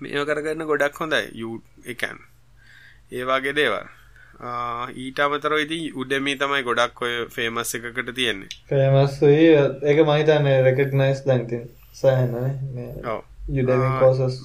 [0.00, 1.22] මේව කරගන්න ගොඩක් හොඳයි.
[1.34, 2.28] යූ ඒ කියන්නේ
[3.12, 3.88] ඒ වගේ දේවල්.
[4.96, 8.48] ඊට අමතරව ඉතින් උඩමී තමයි ගොඩක් ඔය ෆේමස් එකකට තියෙන්නේ.
[8.68, 13.24] ෆේමස් ඒක මම හිතන්නේ රෙකග්නයිස් දැන් තියෙන සෑහෙනනේ ඔව්.
[13.50, 14.38] යුඩමි කෝසස්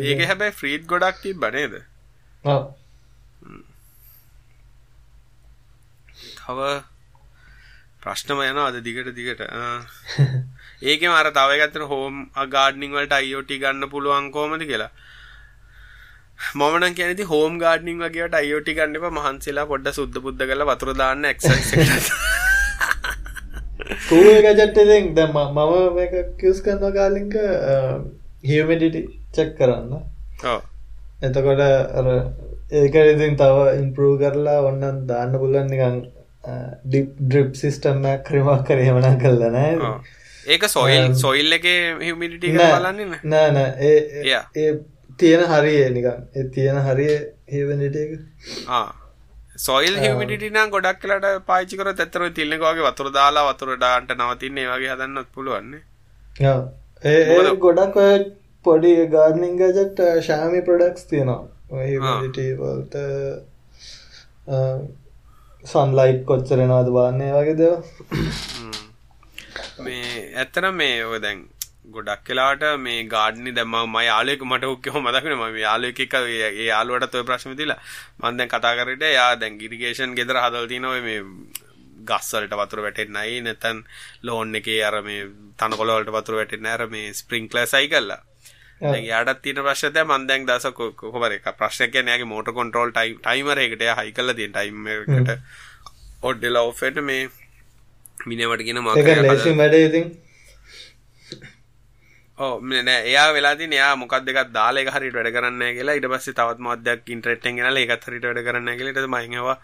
[0.00, 1.80] ඒක හැබැයි ෆ්‍රීඩ් ගොඩක් තිබ්බ නේද?
[2.44, 2.62] ඔව්.
[6.38, 6.68] තව
[8.02, 9.42] ප්‍රශ්නම යනවා අද දිගට දිගට
[10.82, 14.90] ඒකෙම අර තව එකක් අතන හෝම් ගාඩ්නින් වලට IoT ගන්න පුළුවන් කොහමද කියලා.
[16.54, 20.68] මම නම් කියන්නේ ඉතින් හෝම් ගාඩ්නින් වගේවට IoT ගන්න එපා මහන්සිලා පොඩ්ඩ සුද්ධ පුද්ධ කරලා
[20.70, 22.08] වතුර දාන්න එක්සර්සයිස් එකට
[24.08, 25.58] කූ ගැජට් ඉතින් දැන් මම
[25.96, 27.34] මේක යූස් කරනවා කාලින්ක
[28.44, 29.02] හියුමිඩිටි
[29.34, 30.04] චෙක් කරන්න.
[30.44, 30.60] ඔව්.
[31.22, 31.64] එතකොට
[31.98, 32.06] අර
[32.72, 35.98] ඒක ඉතින් තව ඉම්ප්‍රූව් කරලා ඔන්න දාන්න පුළුවන් නිකන්
[36.86, 39.74] ඩිප් ඩ්‍රිප් සිස්ටම් එකක් ක්‍රමයක් කර එහෙමනම් කළා නෑ
[40.48, 43.50] ඒක සොයිල් සොයිල් එකේ හියුමිඩිටි එක බලන්නේ නෑ.
[43.56, 43.92] නෑ
[44.62, 44.70] ඒ
[45.18, 46.24] තියෙන හරිය නිකන්.
[46.36, 47.14] ඒ තියෙන හරිය
[47.54, 48.12] හියුමිඩිටි එක.
[48.78, 48.88] ආ.
[49.58, 54.60] සොයිල් හිමිඩිටි නම් ගොඩක් වෙලාට පාවිච්චි කරොත් ඇත්තටම තිල්නක වගේ වතුර දාලා වතුර දාන්න නවතින්න
[54.72, 55.82] වගේ හදන්නත් පුළුවන් නේ.
[56.50, 56.60] ඔව්
[57.04, 57.98] ඒ ගොඩක්
[58.64, 61.42] පොඩි ගාර්ඩනින් ගැජට් ශාමි ප්‍රොඩක්ට්ස් තියෙනවා.
[61.70, 62.94] ඔය හිමිඩිටි වලට
[65.64, 67.82] සන්ලයිට් කොච්චර එනවද බලන්න ඒ වගේ දේවල්
[69.80, 71.46] මේ ඇත්තටම මේ ඔය දැන්
[71.90, 76.14] ගොඩක් වෙලාට මේ ගාඩනි දැන් මම මම යාළුවෙක් මට ඔක්කොම මතක වෙනවා මම යාළුවෙක් එක්ක
[76.18, 77.80] ඒ යාළුවටත් ඔය ප්‍රශ්න තියලා
[78.20, 81.20] මම දැන් කතා කරේට එයා දැන් ඉරිගේෂන් ගෙදර හදලා තිනවා ඔය මේ
[82.08, 83.84] ගස් වලට වතුර වැටෙන්නේ නැයි නැත්නම්
[84.22, 85.22] ලෝන් එකේ අර මේ
[85.58, 88.20] තනකොළ වලට වතුර වැටෙන්නේ අර මේ ස්ප්‍රින්ක්ලර් සයි කරලා
[88.82, 92.92] දැන් යාටත් තියෙන ප්‍රශ්න තමයි මම දැන් දවසක් කොහොමද එක ප්‍රශ්නයක් කියන්නේ එයාගේ මෝටර් කන්ට්‍රෝල්
[92.92, 95.36] ටයිම් ටයිමර් එකට එයා හයි කරලා තියෙන ටයිම් එකට
[96.22, 97.22] ඔඩ්ඩලා ඔෆ් වෙන්න මේ
[98.30, 98.80] මිනිවට කියන
[99.26, 100.06] ලේසි වැඩේ ඉතින්.
[102.38, 105.94] ඕ නෑ එයා වෙලාතින් එයා මොකක් දෙකක් දාලා ඒක හරියට වැඩ කරන්නේ කියලා.
[105.98, 108.92] ඊට පස්සේ තවත් මොකක්දයක් ඉන්ටර්නෙට් එකෙන් ගෙනල්ලා ඒකත් හරියට වැඩ කරන්නේ නැහැ කියලා.
[108.92, 109.58] ඊට පස්සේ මම ඒවා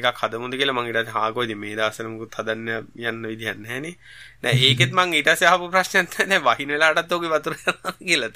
[0.00, 2.68] එකක් හදමුද කියලා මං ඊට පස්සේ හාකෝ ඉතින් මේ දවස්වල මුකුත් හදන්න
[3.10, 3.94] යන්න විදිහක් නැහැනේ
[4.42, 4.54] නෑ.
[4.66, 5.30] ඒකෙත් මං ඊට
[5.76, 7.54] ප්‍රශ්නයක් නැහැ වහින වෙලාවටත් ඕකේ වතුර
[8.04, 8.30] කියලා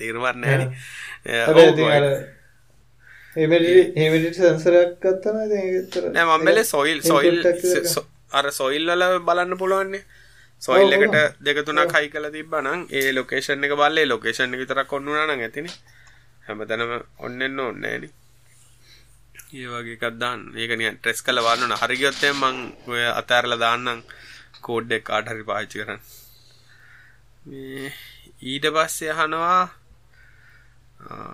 [4.41, 7.39] සෙන්සර් එකක් ගත්තා නම් ඉතින් ඒකට නෑ මම බැලේ සොයිල් සොයිල්
[8.35, 10.05] අර සොයිල් වල බලන්න පුළුවන් නේ
[10.63, 14.93] සොයිල් එකට දෙක තුනක් හයි කරලා තිබ්බා නම් ඒ ලොකේෂන් එක බලලා ඒ ලොකේෂන් විතරක්
[14.93, 15.75] ඔන්න උනා නම් ඇතිනේ.
[16.47, 18.13] හැමතැනම ඔන්නෙන්න ඕනේ නෑනේ.
[19.53, 20.41] ඒ වගේ එකක් දාන්න.
[20.55, 21.81] ඒක නිකන් ට්‍රෙස් කරලා බලන්න ඕන.
[21.83, 22.57] හරි ගියොත් එහෙනම් මං
[22.89, 24.01] ඔය අතෑරලා දාන්නම්
[24.61, 26.01] කෝඩ් එක කාට හරි පාවිච්චි කරන්න.
[28.45, 29.59] ඊට පස්සේ අහනවා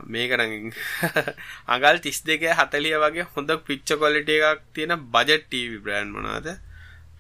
[0.07, 0.73] මේක නම්
[1.73, 6.51] අඟල් 32 40 වගේ හොඳ පිච්චර් ක්වොලිටි එකක් තියෙන බජට් ටීවී බ්‍රෑන්ඩ් මොනවාද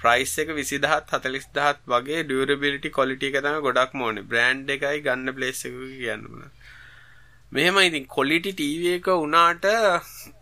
[0.03, 4.29] ප්‍රයිස් එක 20000ත් 40000ත් වගේ ඩියුරබිලිටි ක්වොලිටි එක තමයි ගොඩක්ම ඕනේ.
[4.31, 6.45] බ්‍රෑන්ඩ් එකයි ගන්න ප්ලේස් එක කියන්න ඕන.
[7.53, 9.67] මෙහෙම ඉතින් ක්වොලිටි ටීවී එක උනාට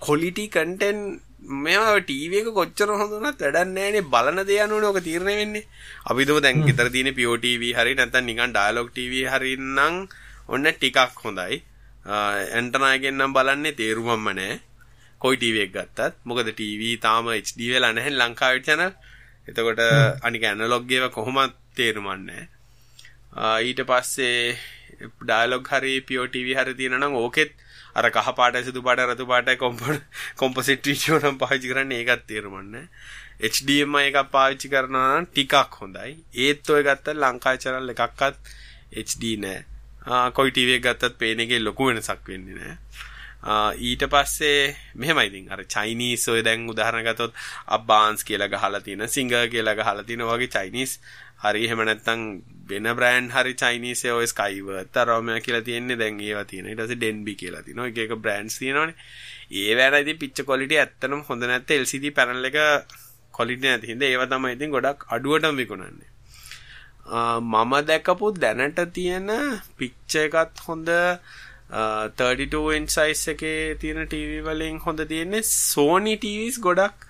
[0.04, 1.24] ක්වොලිටි කන්ටෙන්ට්
[1.64, 5.66] මේවා ටීවී එක කොච්චර හොඳ වුණත් වැඩක් නැහැනේ බලන දේ යනුවනේ ඔක තීරණය වෙන්නේ.
[6.10, 9.94] අපි දුම දැන් ගෙදර තියෙන PO TV හරි නැත්නම් නිකන් ඩයලොග් TV හරි නම්
[10.54, 11.62] ඔන්න ටිකක් හොඳයි.
[12.06, 14.60] ඇන්ටනා එකෙන් නම් බලන්නේ තේරුමක්ම නැහැ.
[15.22, 16.14] කොයි ටීවී එක ගත්තත්.
[16.28, 18.92] මොකද ටීවී තාම HD වෙලා නැහැ ලංකාවේ channel.
[19.48, 19.82] එතකොට
[20.22, 22.44] අනික ඇනලොග් ඒවා කොහොමද තේරුමන්නේ
[23.62, 24.58] ඊට පස්සේ
[25.22, 27.52] ඩයලොග් හරි POTV හරි තියෙනවා නම් ඕකෙත්
[27.94, 29.56] අර කහ පාටයි සුදු පාටයි රතු පාටයි
[30.36, 32.86] කොම්පොසිට් වීඩියෝ නම් පාවිච්චි කරන්නේ ඒකත් තේරුමන්නේ
[33.40, 36.10] HDMI එකක් පාවිච්චි කරනවා නම් ටිකක් හොඳයි.
[36.36, 38.36] ඒත් ඔය ගත්ත ලංකාවේ channel එකක්වත්
[39.02, 42.76] HD නෑ කොයි TV එක ගත්තත් පේන එකේ ලොකු වෙනසක් වෙන්නේ නෑ
[43.78, 45.50] ඊට පස්සේ මෙහෙමයි ඉතින්.
[45.52, 47.32] අර චයිනීස් ඔය දැන් උදාහරණ ගත්තොත්
[47.66, 50.98] අබ්බාන්ස් කියලා ගහලා තියෙන සිංගර් කියලා ගහලා තියෙන වගේ චයිනීස්
[51.38, 52.22] හරි එහෙම නැත්නම්
[52.68, 57.34] වෙන බ්‍රෑන්ඩ් හරි චයිනීස් ඔය ස්කයිවර්ත් අරෝමයා කියලා තියෙන්නේ දැන් ඒවා තියෙනවා ඊට පස්සේ ඩෙන්බි
[57.42, 58.96] කියලා තියෙනවා එක එක බ්‍රෑන්ඩ්ස් තියෙනවානේ.
[59.50, 62.58] ඒ වෑන ඉතින් පිච්ච ක්වොලිටි ඇත්තටම හොඳ නැත්te LCD පැනල් එක
[63.34, 66.10] ක්වොලිටි නැති හින්දා ඒවා තමයි ඉතින් ගොඩක් අඩුවටම විකුණන්නේ.
[67.40, 69.30] මම දැකපු දැනට තියෙන
[69.78, 70.90] පිච්ච එකත් හොඳ
[71.70, 77.08] 32 inch size එකේ තියෙන TV වලින් හොඳ තියෙන්නේ Sony TVs ගොඩක්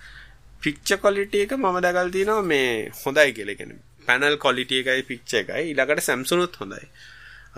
[0.63, 2.73] picture quality එක මම දැකලා තියෙනවා මේ
[3.05, 6.85] හොඳයි කියලා කියන්නේ panel quality එකයි picture එකයි ඊළඟට Samsung උත් හොඳයි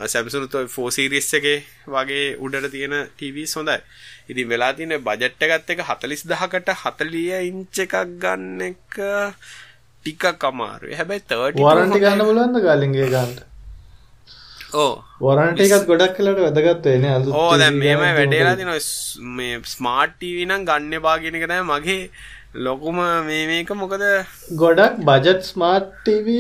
[0.08, 1.56] සැම්සුනුත් ඔය 4 සීරීස් එකේ
[1.94, 3.76] වගේ උඩට තියෙන TVs හොඳයි.
[4.30, 9.00] ඉතින් වෙලා තියෙන බජට් එකත් එක 40000කට 40 ඉන්ච් එකක් ගන්න එක
[10.04, 10.94] ටිකක් අමාරුයි.
[10.94, 13.49] හැබැයි 32 වරන්ටි ගන්න පුළුවන්ද ගාලින්ගේ ගන්න?
[15.20, 18.56] වරන්ටි එකත් ගොඩක් කලට වැදගත් වෙන්නේ අලුත් ඕ TV මේම වැඩේලා?
[18.56, 18.80] තිනවා
[19.38, 21.00] මේ ස්මාර්ට් ටීවී නම් ගන්න
[21.36, 22.10] එක තමයි මගේ
[22.56, 24.00] ලොකුම මේ මේක මොකද
[24.58, 26.32] ගොඩක් බජට් ස්මාර්ට් TV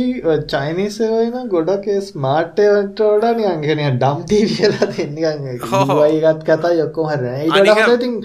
[0.48, 5.46] චයිනීස් ඒවා එන ගොඩක් ඒ ස්මාර්ට් ඒවට වඩා නිකන් කියන්නේ ඩම් TV කියලා තියෙන නිකන්
[5.72, 5.92] ඔව්.
[5.96, 7.44] UI එකත් කතයි ඔක්කොම හරිනේ.
[7.44, 8.16] ඊට අනික- වඩා හොඳ ඉතින්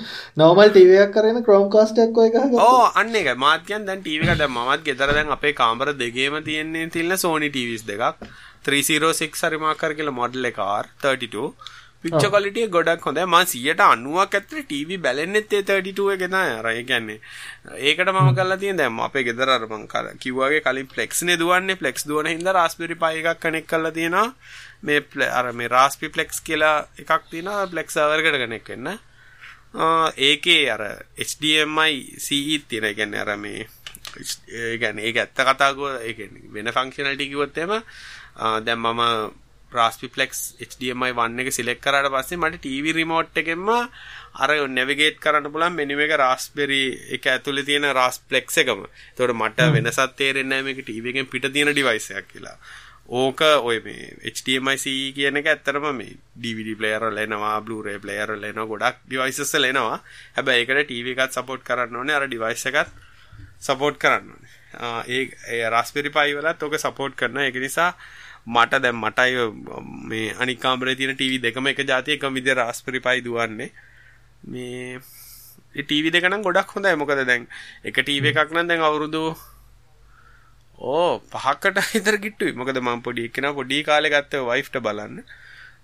[1.04, 2.66] එකක් කරගෙන Chromecast එකක් ඔය ගහගත්තා.
[2.66, 6.42] ඕ අන්න එක මාත් කියන්නේ දැන් ටීවී එක දැන් මමත් ගෙදර දැන් අපේ කාමර දෙකේම
[6.44, 8.26] තියෙන්නේ තියෙන Sony TVs දෙකක්
[8.66, 11.46] 306 හරි මාකර් කියලා මොඩල් එක R32
[12.04, 13.24] පික්චර් ක්වලිටි එක ගොඩක් හොඳයි.
[13.26, 16.68] මම 190ක් ඇත්තට ටීවී බැලෙන්නෙත් ඒ 32 එකේ තමයි අර.
[16.72, 17.20] ඒ කියන්නේ
[17.90, 21.76] ඒකට මම කරලා තියෙන දැන් අපේ ගෙදර අර කර- කිව්වාගේ කලින් Plex නේ දුවන්නේ.
[21.76, 24.28] Plex දුවන හින්දා Raspberry Pi එකක් කනෙක්ට් කරලා තියෙනවා.
[24.84, 25.02] මේ
[25.32, 27.68] අර මේ Raspberry Plex කියලා එකක් තියෙනවා.
[27.68, 28.92] Plex server එකට කනෙක්ට් වෙන්න.
[30.30, 30.84] ඒකේ අර
[31.30, 32.86] HDMI CE තියෙන.
[32.86, 33.66] ඒ කියන්නේ අර මේ
[34.50, 37.74] ඒ කියන්නේ ඒක ඇත්ත කතා කෝ ඒ කියන්නේ වෙන ෆන්ක්ෂනලිටි කිව්වොත් එහෙම
[38.36, 39.02] දැන් මම
[39.72, 45.52] Raspberry Plex HDMI 1 එක සිලෙක්ට් කරාට පස්සේ මට TV remote එකෙන්ම අර navigate කරන්න
[45.52, 46.82] පුළුවන් menu එක Raspberry
[47.18, 48.86] එක ඇතුලේ තියෙන Rasplex එකම.
[48.88, 52.58] ඒතකොට මට වෙනසක් තේරෙන්නේ නැහැ මේක TV එකෙන් පිට තියෙන device එකක් කියලා.
[53.20, 58.32] ඕක ඔය මේ HDMI CE කියන එක ඇත්තටම මේ DVD player වල එනවා Blu-ray player
[58.34, 60.00] වල එනවා ගොඩක් devices වල එනවා.
[60.38, 62.94] හැබැයි ඒකට TV එකත් support කරන්න ඕනේ අර device එකත්
[63.60, 64.54] support කරන්න ඕනේ.
[65.48, 67.50] ඒ Raspberry Pi වලත් ඕක support කරනවා.
[67.50, 67.92] ඒක නිසා
[68.48, 69.46] මට දැන් මටයි
[70.10, 73.72] මේ අනික් කාමරේ තියෙන TV දෙකම එක જાතිය එකම විදිහට Raspberry Pi දුවන්නේ.
[74.48, 75.00] මේ
[75.76, 76.96] ඒ TV දෙක නම් ගොඩක් හොඳයි.
[76.96, 77.48] මොකද දැන්
[77.84, 79.24] එක TV එකක් නම් දැන් අවුරුදු
[80.78, 82.54] ඕ පහකට විතර කිට්ටුයි.
[82.54, 85.24] මොකද මම පොඩි එක්කෙනා පොඩි කාලේ ගත්තේ වයිෆ්ට බලන්න.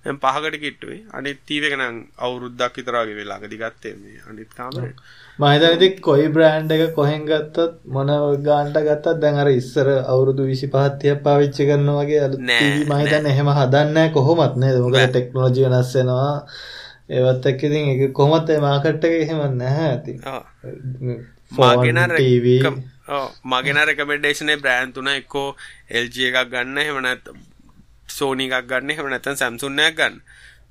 [0.06, 1.00] දැන් පහකට කිට්ටුයි.
[1.18, 4.94] අනිත් TV එක නම් අවුරුද්දක් විතර වගේ වෙලාවකදී ගත්තේ මේ අනිත් කාමරේ.
[5.40, 7.58] මම හිතන්නේ ඉතින් කොයි බ්‍රෑන්ඩ් එක කොහෙන් ගත්තත්
[7.96, 8.12] මොන
[8.48, 13.34] ගානට ගත්තත් දැන් අර ඉස්සර අවුරුදු 25 30ක් පාවිච්චි කරනවා වගේ අලුත් TV මම හිතන්නේ
[13.34, 14.80] එහෙම හදන්නේ කොහොමත් නේද?
[14.86, 15.02] මොකද.
[15.10, 16.34] ටෙක්නොලොජි වෙනස් වෙනවා.
[17.18, 19.94] ඒවත් එක්ක ඉතින් ඒක කොහොමත් ඒ මාකට් එකේ එහෙම නැහැ
[21.56, 22.46] ෆෝන් මගෙන TV.
[23.54, 25.48] මගෙන රෙකමෙන්ඩේෂනේ බ්‍රෑන්ඩ් තුන එක්කෝ
[26.04, 26.78] LG එකක් ගන්න.
[26.84, 27.40] එහෙම නැත්නම්
[28.08, 30.22] Sony එකක් ගන්න එහෙම නැත්නම් Samsung එකක් ගන්න.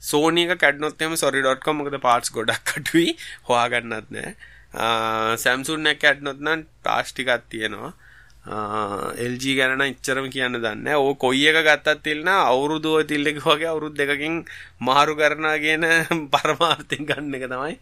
[0.00, 3.16] Sony එක කැඩුනොත් එහෙම sorry.com මොකද parts ගොඩක් අඩුයි
[3.48, 4.34] හොයාගන්නත් නෑ.
[4.74, 7.92] ආ Samsung එක කැඩුනොත් නම් parts ටිකක් තියෙනවා.
[8.46, 11.00] ආ LG ගැන නම් ඉච්චරම කියන්න දන්නේ නැහැ.
[11.00, 14.44] ඕ කොයි එක ගත්තත් තිල්න අවුරුදු ඔය තිල්ලක වගේ අවුරුදු දෙකකින්
[14.80, 15.84] මාරු කරනවා කියන
[16.34, 17.76] පරමාර්ථයෙන් ගන්න එක තමයි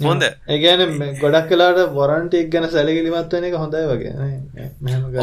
[0.00, 0.22] හොඳ.
[0.22, 4.12] ඒ කියන්නේ මේ ගොඩක් වෙලාවට වොරන්ටි එක ගැන සැලකිලිමත් වෙන එක හොඳයි වගේ.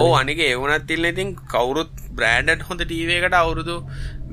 [0.04, 3.78] ඕ අනික ඒ වුණත් තිල්න ඉතින් කවුරුත් බ්‍රෑන්ඩඩ් හොඳ ටීවී එකට අවුරුදු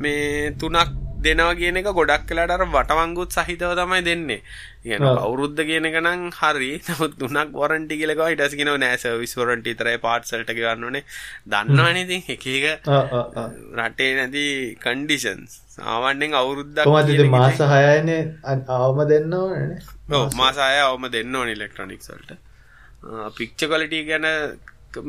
[0.04, 0.96] මේ තුනක්
[1.26, 4.42] දෙනවා කියන එක ගොඩක් වෙලාට අර වටවංගුත් සහිතව තමයි දෙන්නේ.
[4.84, 5.18] කියන ඔව්.
[5.26, 6.72] අවුරුද්ද කියන එක නම් හරි.
[6.88, 11.04] නමුත් තුනක් වොරන්ටි කියලා ඊට පස්සේ කියනවා නෑ සර්විස් වොරන්ටි විතරයි පාර්ට්ස් වලට ගන්න ඕනේ.
[11.52, 12.86] දන්නවනේ ඉතින් එක එක.
[13.78, 14.44] රටේ නැති
[14.84, 15.64] කන්ඩිෂන්ස්.
[15.78, 18.22] සාමාන්‍යයෙන් අවුරුද්දක් කොහොමද මාස 6යිනේ
[18.78, 19.78] අවම දෙන්න ඕනේ
[20.18, 22.32] ඔව් මාස 6 අවම දෙන්න ඕනේ ඉලෙක්ට්‍රොනික්ස් වලට.
[23.38, 24.26] පික්චර් ක්වලිටි ගැන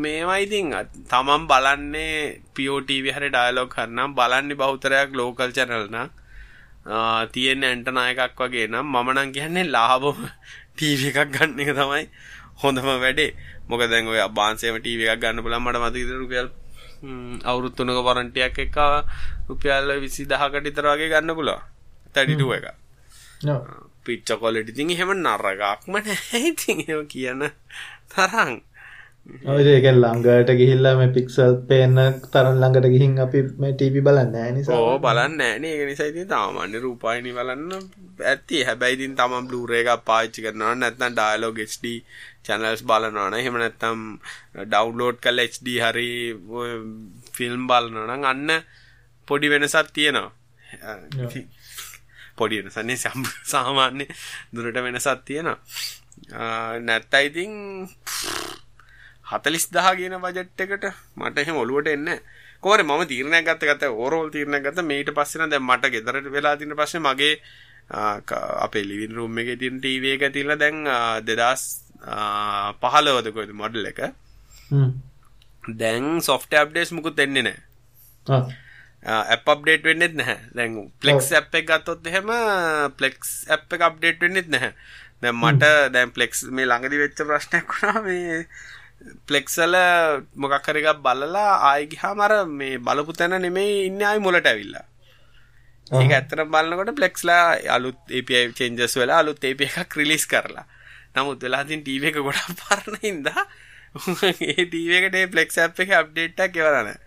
[0.03, 0.71] මේවා ඉතින්
[1.11, 2.15] තමන් බලන්නේ
[2.55, 6.09] POTV හරි ඩයලොග් හරනම් බලන්නේ බහුතරයක් ලෝකල් channel නම්
[7.33, 10.19] තියෙන ඇන්ටනා එකක් වගේ නම් මම නම් කියන්නේ ලාභම
[10.79, 12.05] TV එකක් ගන්න එක තමයි
[12.61, 13.31] හොඳම වැඩේ.
[13.69, 16.47] මොකද දැන් ඔය අබාන්සේම TV එකක් ගන්න බලන්න මට මතක ඉතින් රුපියල්
[17.03, 18.77] ම්, අවුරුදු තුනක වරන්ටියක් එක්ක
[19.49, 21.61] රුපියල් 20000කට විතර වගේ ගන්න පුළුවන්.
[22.13, 22.65] 32 එක.
[23.43, 23.61] නෝ.
[24.05, 27.41] පිච්ච කොලිටි ඉතින් එහෙම නරගක්ම නැහැ ඉතින් එහෙම කියන
[28.09, 28.57] තරම්
[29.53, 31.97] ඒක ළඟට ගිහිල්ලා මේ පික්සල් පේන්න
[32.33, 34.77] තරම් ළඟට ගිහින් අපි මේ ටීවී බලන්නේ නැහැ නිසා.
[34.77, 37.73] ඕ බලන්න නෑනේ ඒක නිසා ඉතින් සාමාන්‍ය රූපాయని බලන්න
[38.31, 41.85] ඇත්ති හැබැයි ඉතින් තමන් Blu-ray එකක් පාවිච්චි කරනවා නම් නැත්නම් dialog HD
[42.45, 44.01] channels බලනවා නම් එහෙම නැත්නම්
[44.65, 46.09] ඩවුන්ලෝඩ් කරලා HD හරි
[47.37, 48.51] ෆිල්ම් බලනවා නම් අන්න
[49.27, 50.31] පොඩි වෙනසක් තියෙනවා.
[50.85, 51.45] Uh,
[52.37, 52.97] පොඩි වෙනසන්නේ
[53.45, 54.05] සාමාන්‍ය
[54.53, 55.57] දුරට වෙනසක් තියෙනවා.
[56.33, 57.53] Uh, නැත්නම් ඉතින්
[59.29, 60.85] 40000 කියන බජට් එකට
[61.17, 62.19] මට එහෙම ඔලුවට එන්නේ
[62.63, 66.55] කෝරේ මම තීරණයක් ගත්ත ගත ඕරෝල් තීරණයක් ගත්ත මේට පස්සේ නම් දැන් මට ගෙදරට වෙලා
[66.57, 67.35] තියෙන පස්සේ මගේ
[67.91, 68.17] uh,
[68.65, 70.81] අපේ ලිවින් රූම් එකේ තියෙන ටීවී එක තියලා දැන්
[71.27, 71.88] 2000
[72.81, 73.99] පහලවදකොයිද මොඩල් එක?
[75.81, 77.59] දැන් සොෆ්ට අප්ඩේස් මුකුත් එන්නේ නෑ
[79.03, 80.39] ඇප් අප්ඩේට් වෙන්නෙත් නැහැ.
[80.55, 82.31] දැන් පලෙක්ස් ඇ් එක ගත්තොත් එහෙම
[82.99, 84.73] පලෙක්ස් ඇ් එක අප්ඩේට් වෙන්නෙත් නැහැ.
[85.21, 88.03] දැ මට දැන් පලෙක්ස් මේ ළඟදි වෙච්ච ප්‍රශ්නයක් වුණා.
[88.03, 88.45] මේ
[89.27, 89.75] පලෙක්සල
[90.35, 94.85] මොකක්කරක බලලා ආයගිහා මර මේ බලපු තැන නෙමේ ඉන්න අයි මොලට ඇවිල්ලා.
[95.91, 100.67] ඒ ඇත්තර බලන්නකොට පලෙක්ස්ලා අලුත් ඒපයි චෙන්ජස් වෙලා අලුත් ඒප එකක් ක්‍රලිස් කරලා.
[101.19, 103.45] නමුත් වෙලා තින් ටීවී එක ගොඩක් පරණ හින්දා
[104.47, 107.05] ඒ ටීවී එකට ඒ ප්ලෙක්ස් ඇප් එකේ අප්ඩේට් එකක් එවලා නැහැ.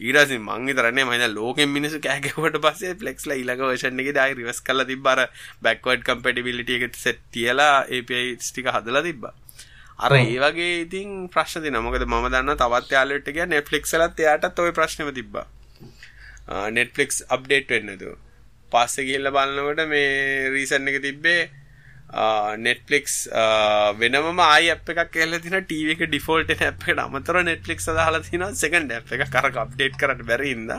[0.00, 4.22] ඊට පස්සේ මං විතරනේ මම දැන් ලෝකෙන් මිනිස්සු කෑ ගැහුවට පස්සේ ප්ලෙක්ස්ලා ඊළඟ version එකේදී
[4.24, 5.28] ආයි රිවර්ස් කරලා තිබ්බා අර
[5.66, 9.34] backward compatibility එක සෙට් තියලා APIs ටික හදලා තිබ්බා.
[10.04, 11.84] අර ඒ වගේ ඉතින් ප්‍රශ්න තියෙනවා.
[11.86, 15.46] මොකද මම දන්නවා තවත් යාළුවෙක්ට ගියා Netflix වලත් එයාටත් ওই ප්‍රශ්නෙම තිබ්බා.
[16.78, 18.16] Netflix අප්ඩේට් වෙන්නේ නැතුව.
[18.72, 21.40] පස්සේ ගිහිල්ලා බලනකොට මේ රීසන් එක තිබ්බේ
[22.58, 23.28] නෙට්ලික්ස්
[23.98, 28.44] වෙනම ආයි අප් එකක් කියල තින ටීව එක ඩිෆෝල්ට ඇප් එකට අමතර නෙට්ලික් දාලා තින
[28.54, 30.74] සෙකන්ඩ ඇ් එක කර අප්ඩේට් කරට බැරින්ද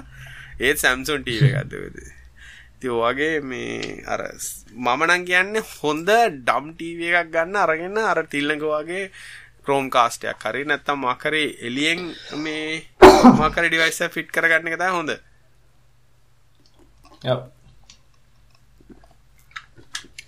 [0.60, 2.04] ඒත් සැම්සුන් ටීව එකක්දවද
[2.80, 4.22] තිෝවගේ මේ අර
[4.78, 9.10] මමනං කියන්න හොඳ ඩම් ටීව එකක් ගන්න අරගෙන අර තිල්ලඟවාගේ
[9.66, 12.02] ක්‍රෝම් කාස්ටයක් හරි නැත්තම් මකරේ එලියෙන්
[12.38, 12.86] මේ
[13.40, 15.12] මකර ඩිවයිස ෆිට් කරගන්න එක හොඳ.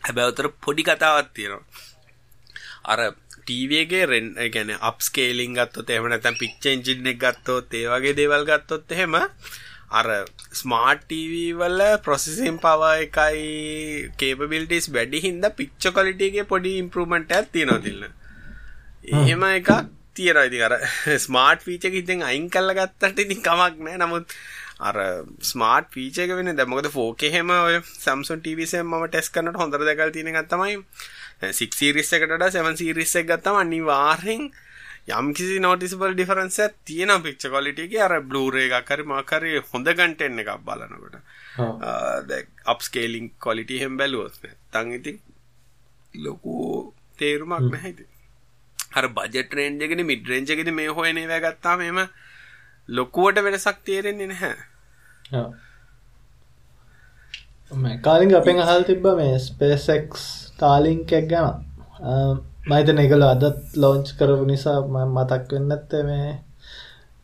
[0.05, 1.63] හැබැවතර පොඩි කතාවත් තියෙනවා.
[2.85, 2.99] අර
[3.39, 8.95] ටීවගේ රෙන් ගැන අප්ස්කේලිං ගත්තොත් එහම නැතැම් පික්ච එන්ජින් එක ගත්තොත් ඒ වගේ දේවල් ගත්තොත්
[8.95, 9.17] එහෙම
[9.91, 10.07] අර
[10.53, 13.43] ස්මාර්ට් ටීවී වල ප්‍රොසෙසින් පව එකයි
[14.19, 18.09] කේපබිලිටිස් වැඩි හින්ද පික්ච කොලිටගේ පොඩි ඉම්පරමෙන්ට් ඇත් තියෙනවා තිල්න්න
[19.15, 19.71] එහෙම එකක්
[20.15, 20.73] තියෙන ඉති අර
[21.25, 23.97] ස්මාර්ට් ෆීචක ඉතින් අයින් කල්ල ගත්තට ඉතින් කමක් නෑ.
[23.99, 24.35] නමුත්
[24.79, 24.95] අර
[25.41, 30.31] ස්මාර්ට් ෆීච එක වෙන දැමකද ෆෝකහෙම ඔය සම්සුන් ටීවිසේ ම ටෙස් කරනට හොඳර දෙකල් තින
[30.31, 34.51] ගත්තමයි සික් සිරිස්ස එකට සැවන් සිරිස්ස එක ගත්තම අනිවාර්හෙන්
[35.07, 41.15] යම් කිසි නෝටිසිබල් ඩිෆරන්ස තියෙන පික්ෂ කොලිටික අර බ්ලූරේ එකකරි මකරි හොඳ ගන්ටෙන් එකක් බලනකොට.
[42.65, 45.13] අප්ස්කේලිං කොලිටි හෙම් බැලුවොත් තං ඉති
[46.19, 46.55] ලොකු
[47.17, 48.05] තේරුමක් නැහැති
[48.91, 51.99] හර බජට රේන්ජගෙන මිඩරෙන්ජගෙද මේ හොයනේ වැගත්තා මෙම
[52.89, 54.55] ලොකුවට වෙනසක් තේරෙන්නේ නැහැ.
[58.01, 60.19] කාලින් අපෙන් අහල් තිබ්බ මේ ස්පේසෙක්
[60.59, 61.47] තාලිංකක් ගැන.
[62.65, 66.29] මයිතන එකල අදත් ලෝංච් කරපු නිසා මතක් වෙන්න ඇත්තේ මේ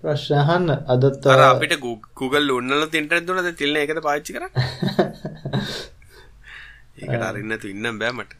[0.03, 1.75] ප්‍රශ්නහන්න අදත් අපිට
[2.15, 4.45] Google උන්නල තින්ට දුනද තිල්න එකද පාච්චි කර
[6.99, 8.31] ඒකට අරන්නතු ඉන්නම් බෑමට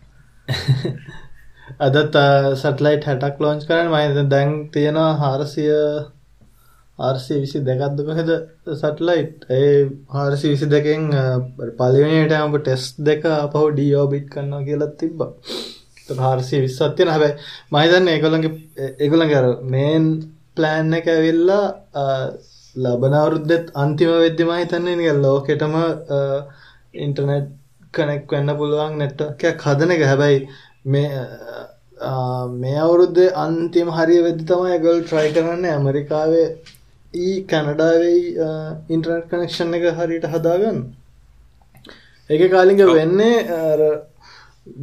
[1.88, 2.18] අදත්
[2.58, 5.72] සටලයිට් හැටක් ලෝංච් කරන මයිත දැන් තියෙනවා හාරසිය
[7.02, 8.30] ආර්සි විසි දෙකක්ද කොහෙද
[8.76, 9.72] සටලයිට් ඒ
[10.10, 11.08] හාරසි විසි දෙකෙන්
[11.78, 15.20] පලිවනයට අඹ ටෙස් දෙක අපහු ඩියෝබිට් කන්නවා කියලත් තිබ්බ.
[16.20, 17.36] හාරසි විස්සත්තියන හැබැයි
[17.72, 20.08] මහිතන්න ඒගොළගේ ඒගොළඟර මේන්
[20.56, 21.66] ප්ලෑන් එක ඇවිල්ලා
[22.76, 25.76] ලබනවරුද්දෙත් අන්තිම වෙද්දි මහිතන්නේ නික ලෝකෙටම
[26.98, 27.48] ඉන්ටර්නෙට්
[27.94, 30.04] කනෙක් වෙන්න පුළුවන් නෙට්ටකයක් හදන එක.
[30.04, 30.40] හැබැයි
[30.86, 31.10] මේ
[32.02, 36.48] මේ අවුරුද්ධ අන්තිම හරිය වෙද්දි තමයි ගොල් ට්‍රයි කරන්න ඇමරිකාවේ
[37.14, 38.20] ඊ කැනඩාවෙයි
[38.90, 40.80] ඉන්ටර්නට් කනෙක්ෂන් එක හරියට හදාගන්න.
[42.30, 43.36] එක කාලිග වෙන්නේ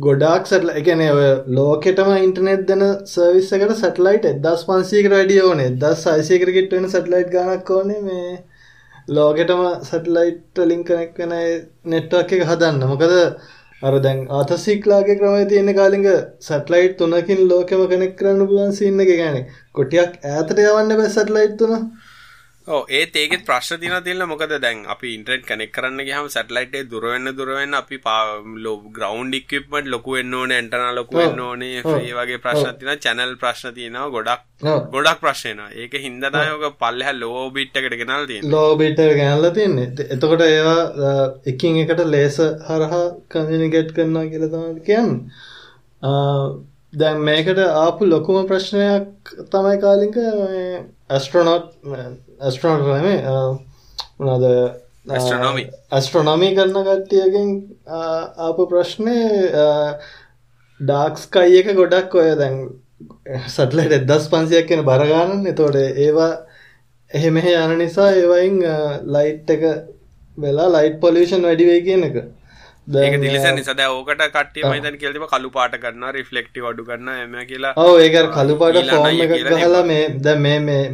[0.04, 1.02] ගොඩක් සටල එකන
[1.58, 5.62] ලෝකෙටම ඉන්ටනෙට් දෙන සර්විස් එකට සටලයිට එදස් පන්සීකට වැඩිය ඕන.
[5.82, 8.00] දස් අයිසයකරගෙට වෙන සටලයිට් ගනක් ඕනේ.
[8.08, 8.38] මේ
[9.08, 11.32] ලෝකෙටම සටලයිට් ලිංකනෙක් වෙන
[11.94, 12.84] නෙට්වක් එක හදන්න.
[12.92, 13.14] මොකද
[13.82, 16.06] අර දැන් අතසික්ලාගේ ක්‍රමය තියෙන කාලිග
[16.40, 19.40] සටලයිට් තුනකින් ලෝකෙම කෙනෙක් කරන්න පුලන් සින්න එක ගැන.
[19.72, 21.88] කොටියක් ඇතට යවන්න බැ සටලයිට් තුන
[22.90, 24.84] ඒත් ඒකෙත් ප්‍රශ්න තින තිල්න්න මොකද දැන්?
[24.86, 28.20] අපි ඉන්ට්‍රෙට් කනෙක් කරන්න ගහම සැටලයිටේ දුරවෙන්න දුරවෙන්න අපි පා
[28.96, 34.44] ග්‍රවන්් ඉක්විප්මට ලොකුවෙන්න ඕන ඇන්ටන ලොකුවෙන්න ඕනේ ඒ වගේ ප්‍රශ්න තින චැනල් ප්‍රශ්න තියෙනවා ගොඩක්
[34.92, 39.88] ගොඩක් ප්‍රශ්න ඒක හින්දනායෝක පල්ලහ ලෝ බිට්ටකට ගෙනල් තිය ලෝබිට ගැනල්ල තියන්නේ.
[40.10, 40.82] එතකොට ඒවා
[41.46, 45.10] එකින් එකට ලේස හරහා කමිනිගට් කරන්නා කියලතම කියන්න.
[46.92, 50.16] දැන් මේකට ආපු ලොකුම ප්‍රශ්නයක් තමයි කාලික
[51.10, 51.68] ඇස්ට්‍රනොට්
[52.40, 53.18] ඇස්ට්‍රෝනටනේ
[54.20, 54.44] මොනද
[55.90, 57.54] ඇස්ට්‍රොනොමී කරන කට්ටියකින්
[58.40, 59.16] ආප ප්‍රශ්නය
[60.80, 62.58] ඩාක්ස්කයි එක ගොඩක් ඔය දැන්
[63.46, 66.32] සටලට එදස් පන්සියක් කියෙන බරගානන් එතෝට ඒවා
[67.10, 68.58] එහෙ මෙහ යන නිසා ඒවයින්
[69.08, 69.64] ලයිට් එක
[70.38, 72.20] වෙලා ලයිට් පොලිෂන් වැඩිවේ කියන එක
[72.88, 77.72] ඒක දිලිසන සද ඕකට කට්ටිය මතන් කෙල්තිම කළු පාට කරන්න රිෆලෙක්ටි අඩු කරන්න එම කියලා.
[77.76, 80.84] ඕ ඒක කළු පාට ෆෝර්ම එක හලා මේ ද මේ මේ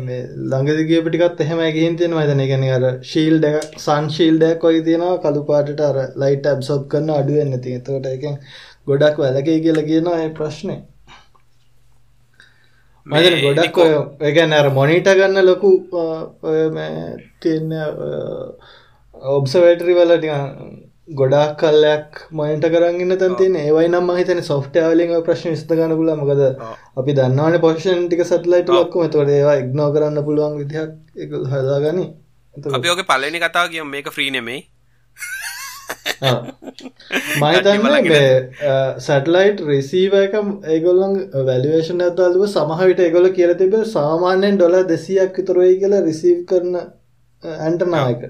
[0.45, 5.21] ළඟදිගිය පිටිකත් එහෙම ගිහින් තියෙන මතන ගැන අර ශීල් දෙක සන්ශීල්ඩයක් කොයි තියෙනවා.
[5.21, 8.41] කළු පාටට අර ලයිට ඇබ්සොබ් කරන්න අඩුවෙන්න ති තකට එකෙන්
[8.87, 10.77] ගොඩක් වැලකයි කියලා කියනවා ඒ ප්‍රශ්නය
[13.07, 13.79] මද ගොඩක්
[14.23, 15.71] ඒගැන අර මොනිට ගන්න ලොකු
[17.41, 17.79] තියන්න
[19.31, 26.13] ඔබ්සවේටරි වලටික ගොඩක් කල්ලයක් මයින්ට කරන්න තන් තින ඒවයි නම් හිතන සොෆ්ටවලින් ප්‍රශ්න ස්ථගන පුල
[26.13, 26.47] මකද
[26.97, 32.07] අපි දන්නවන පොෂන් ටික සටලයිට ලක්කම තොට ඒවා එක්නෝ කරන්න පුළුවන් විදිහක් එක හදාගනි.
[32.73, 34.63] අපි ඕක පලනි කතාව කිය මේක ෆ්‍රී නෙමෙයි.
[37.37, 37.85] මහිතන්න
[39.01, 40.39] සැටලයිට් රිසීව එක
[40.71, 46.81] ඒගොල්ලන් වැලිවේෂන් ඇතල්ව සමහවිට එගොල කියල තිබ සාමාන්‍යයෙන් ඩොල දෙසියක් විතරයි කියලා රිසීව් කරන
[47.43, 48.27] ඇන්ටනායක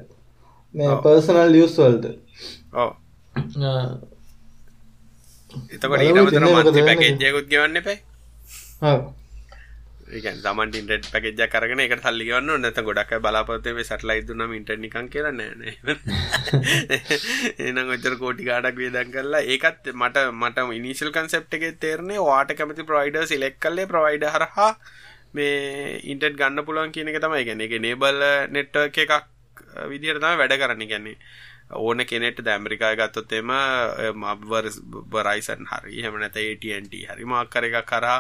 [0.74, 2.23] මේ පර්සනල් ලියස්වල්ට
[5.74, 7.96] එතකොට ඊටමතර මන්ති පැකෙජ්ජයකුත් ගවන්න එපයි
[10.14, 15.06] ඒකන් තමන්ට ඉන්ටට පැකෙජ්ජ කරන එක සල්ලි ගන්න නැත ගොඩක් බලාපොතේ සටලයි දුන්නම ඉන්ට නිකන්
[15.08, 15.62] කියර නෑන
[17.66, 22.90] එනම් ඔච්චර කෝටි ගාඩක් වේදන් කරලා ඒකත් මට මට ඉනිශල් කන්සෙප් එක තේරනේ වාට කැමති
[22.90, 24.70] ප්‍රයිඩ සිලෙක් කල්ලේ ප්‍රයිඩ හරහා
[25.34, 27.44] මේ ඉන්ටට ගන්න පුළුවන් කියන එක තමයි.
[27.44, 28.20] ගැන එක නේබල්
[28.50, 29.14] නෙට්ට එකක්
[29.90, 30.86] විදිහට තමයි වැඩ කරන්න.
[30.86, 31.16] ගැන්නේ
[31.70, 33.50] ඕන කෙනෙට ද ඇමරිකාය ගත්තොත් එම
[35.12, 38.18] බරයිසන් හරි හම නැත AT&T හරි මාකර එක කරා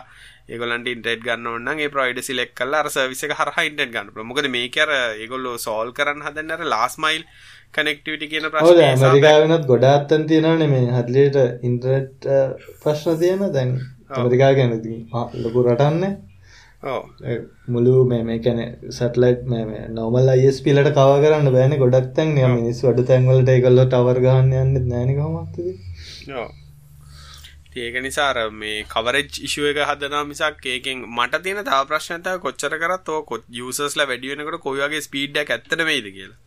[0.48, 4.10] ඒගොල්ලන්ට ඉන්ටර්නෙට් ගන්න ඕන නම් ඒ ප්‍රොවයිඩර් සිලෙක්ට් කරලා අර සර්විස් එක හරහා ඉන්ටර්නෙට් ගන්න
[4.12, 4.28] පුළුවන්.
[4.30, 7.22] මොකද මේක අර ඒගොල්ලෝ සෝල්ව් කරන්න හදන්නේ අර ලාස්ට් මයිල්
[7.74, 8.92] කනෙක්ටිවිටි කියන ප්‍රශ්නේ.
[8.92, 12.28] ඔව් ඇමරිකාවේ වෙනත් ගොඩාක් තැන් තියෙනවනේ මේ හදලියට ඉන්ටර්නෙට්
[12.84, 13.74] ප්‍රශ්න තියෙන දැන්
[14.10, 14.78] ඇමරිකාව ගැන
[15.44, 16.12] ලොකු රටන්නේ.
[17.68, 18.60] මුළු මේ කැන
[18.90, 24.20] සටලයිට් මේ නොමල් අයිස් පිලට කව කරන්න බෑන ගොඩක් තැන් මිනිස් වඩ තැන්වලට ඒකල්ල ටවර්
[24.20, 25.56] ගහන්න යන්න නෑනකමත්ද
[27.76, 33.08] ඒක නිසාර මේ කවරෙජ් ඉශුව එක හදනා මිසක් ඒකෙන් මට තියෙන තව ප්‍රශ්නතය කොච්චර කරත්
[33.08, 36.38] ඕ කොත් යසස්ල වැඩියෙනකට කොයගේ ස්පීඩ්ඩක් ඇත්තට වේද කියලා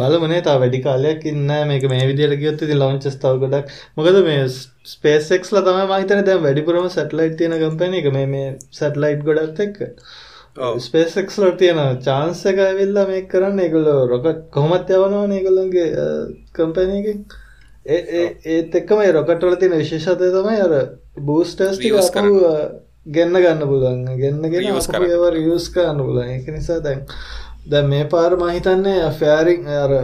[0.00, 3.74] බලමනේ තා වැඩි කාලයක් ඉන්න මේක මේ විදියට ගියොත් ඉතින් ලොන්චස් තව ගොඩක්.
[3.96, 4.46] මොකද මේ
[4.94, 8.08] ස්පේස් ලා තමයි මම හිතන්නේ දැන් වැඩිපුරම සැටලයිට් තියෙන කම්පැනි එක.
[8.16, 9.76] මේ මේ සැටලයිට් ගොඩක් එක්ක.
[10.86, 13.60] ස්පේස් එක්ස් වල තියෙන chance එක ඇවිල්ලා මේක කරන්න.
[13.66, 15.86] ඒගොල්ලෝ රොකට් කොහොමත් යවනවනේ ඒගොල්ලන්ගේ
[16.58, 17.22] කම්පැනි එකෙන්.
[18.56, 20.74] ඒත් එක්කම රොකටවල තියෙන විශේෂතය තමයි අර
[21.30, 21.94] බූස්ටර්ස් ටික
[23.16, 24.00] ගෙන්න්න ගන්න පුළුවන්.
[24.20, 24.66] ගෙන්න්නගෙන
[25.12, 27.06] ඒව රියස් කරන්න පුලන් එක නිසා දැන්
[27.68, 29.94] දැ මේ පාර මහිතන්නේ ෆෑරිං අර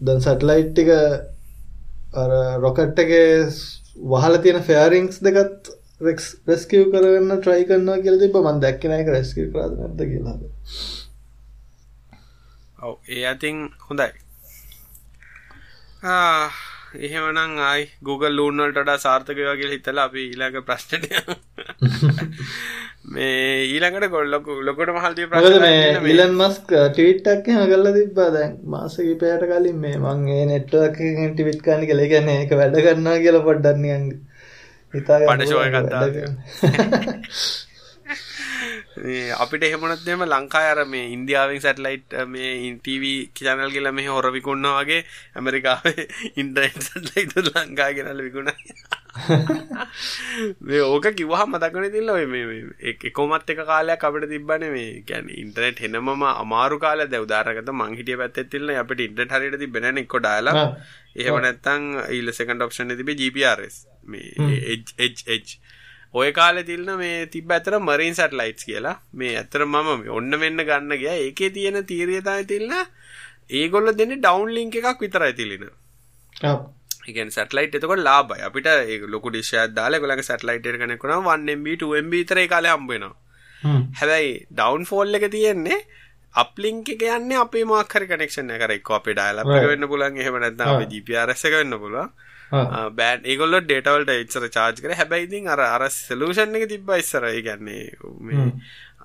[0.00, 0.90] දැන් සැටලයිට් ටික
[2.14, 3.26] අර රොකට්ටගේ
[4.06, 5.70] වහල තියෙන ෆෑරිංස් දෙකත්
[6.00, 10.42] රෙක්ස් රෙස්කිව් කරන්න ට්‍රයි කරන්නවා කියල තිබ මන් දැක්කනයක රැස්කිව කරද නැද කියලාද
[12.80, 14.12] ඔව ඒ අතින් හොඳයි.
[16.98, 21.10] එහෙමනම් ආයි Google ලූන් වලට වඩා සාර්ථක කියලා හිතලා අපි ඊළඟ ප්‍රශ්නෙට
[23.10, 28.30] මේ ඊළඟට ලොකු ලොකුට මහල් තිය ප්‍රශ්න මේ ඊලන් මස්ක් ට්වීට් එකක් එහෙම කරලා තිබ්බා.
[28.30, 32.04] දැන් මාස කිහිපයකට කලින් මේ මං ඒ නෙට්වර්ක් එකකින් ට්වීට් කරන්න කියලා.
[32.04, 34.04] ඒ කියන්නේ ඒක වැඩ කරනවා කියලා පොඩ්ඩක් නිකන්
[34.94, 35.74] හිතා ගන්න පඩ ෂෝ එකක්
[38.90, 44.66] අපිට එහෙමනත් එම ලංකා අර මේ ඉන්දියාවෙන් සැටලයිට් මේ ඉන්ටීවී චැනල් කියලා මේ හොර විකුන්න
[44.68, 45.04] වගේ
[45.36, 48.56] ඇමරිකාවේ ඉන්ටර්නෙට් සැටලයිට් ලංකා ගෙනල්ලා විකුණා
[50.66, 52.10] මේ ඕක කිව්වහම මතකනේ තිල්ල
[52.84, 57.10] එකකොමත් එක කාලයක් අපිට තිබ්බනේ මේ කියන්නේ ඉන්ටර්නෙට් එනමම අමාරු කාලයක්.
[57.10, 60.66] දැන් උදාහරණකට මං හිටිය පැත්තේ තිල්ල අපිට ඉන්ටර්නෙට් හරියට තිබ්බේ නැහැ එක්ක ඩයලා
[61.16, 63.76] එහෙම නැත්නම් ඊළ සෙකන්ඩ් ඔප්ෂන් තිබ්බේ GPRS
[64.06, 64.50] මේ
[64.98, 65.46] එජ්
[66.14, 68.96] ඔය කාලෙ තිල්න මේ තිබ ඇතර මරීන් සැටලයිට්ස් කියලා.
[69.12, 71.12] මේ ඇතර මම ඔන්න වෙන්න ගන්න ගිය.
[71.26, 72.74] ඒකේ තියෙන තීරියතාය තිල්න්න
[73.50, 75.64] ඒගොල්ල දෙන්න ඩවන්් ලිංක එකක් විතරයි තිලින
[77.08, 82.38] ඒකන් සැටලයිට් එතකොට ලාබයි අපිට ඒ ලොකු ඩිශ්ෂයක් දාලා ගොලක සැටලයිට් කනෙකුණ 1MB 2MB විතර
[82.52, 83.14] කාලේ හම්බෙනවා
[84.00, 85.80] හැබැයි ඩවන්් ෆෝල් එක තියෙන්නේ
[86.34, 88.90] අප්ලිංක එක යන්නේ අපේ මාකර කනෙක්ෂන් කර එක්.
[88.90, 89.42] අපේ ඩයිල
[89.72, 92.12] වෙන්න පුලන් එහෙම නැත්නම් ජිපරස වෙන්න පුළුවන්
[92.50, 97.90] බෑන් ඒගොල්ල ඩේටවල්ට එච්චර චාර්ජ් කර හැබැයිතින් අර අර සලූෂන් එක තිබ්බ ඉස්සර ගන්නේ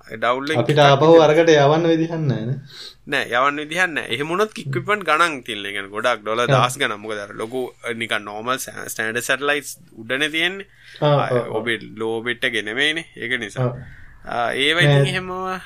[0.06, 3.24] ඩවල් අපිට අපහු අරකට යවන්න විදිහන්න නෑ.
[3.26, 7.62] යවන්න විදිහන්න එහෙමුණත් කික්විපන් ගණන් තිල්ලගෙන ගොඩක් ඩොල දස් ගන මොකද ලොකු
[8.02, 10.66] නික නෝමල් ස්ටන්ඩ සැටලයිස් උඩන තියෙන්නේ.
[11.50, 13.72] ඔබේ ලෝබෙට්ට ගෙනවේන ඒක නිසා.
[14.54, 15.58] ඒවයි එහෙමවා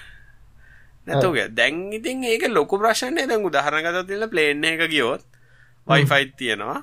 [1.07, 5.25] නැතුගේ දැන් ඉතින් ඒක ලොකු ප්‍රශ්නය දැන් උදාහරණගත තිල ප්ලේන්න එක ගියොත්
[5.87, 6.81] වයිෆයිත් තියෙනවා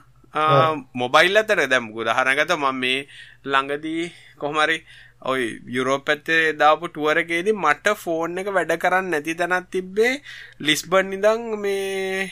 [0.93, 3.07] මොබයිල් අතර දැම් ගුදහරගත මම මේ
[3.45, 4.03] ළඟදී
[4.37, 4.77] කොහමරි
[5.21, 10.13] ඔයි යුරෝප ඇත්තේ දාපු ටුවරගේදී මට ෆෝන් එක වැඩ කරන්න නැති තැනත් තිබ්බේ
[10.59, 12.29] ලිස්බන් ඉදං මේ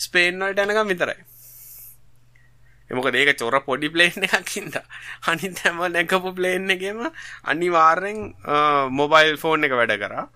[0.00, 1.20] ස්පේන්වල්ට යනකම් විතරයි.
[2.90, 4.76] එමක ඒක චොර පොඩි ප්ලේන් එකක්කින්ද
[5.28, 7.00] අනි තැම නැකපු ප්ලේන් එකම
[7.44, 8.18] අනිවාර්යෙන්
[9.00, 10.28] මොබයිල් ෆෝන් එක වැඩ කරා.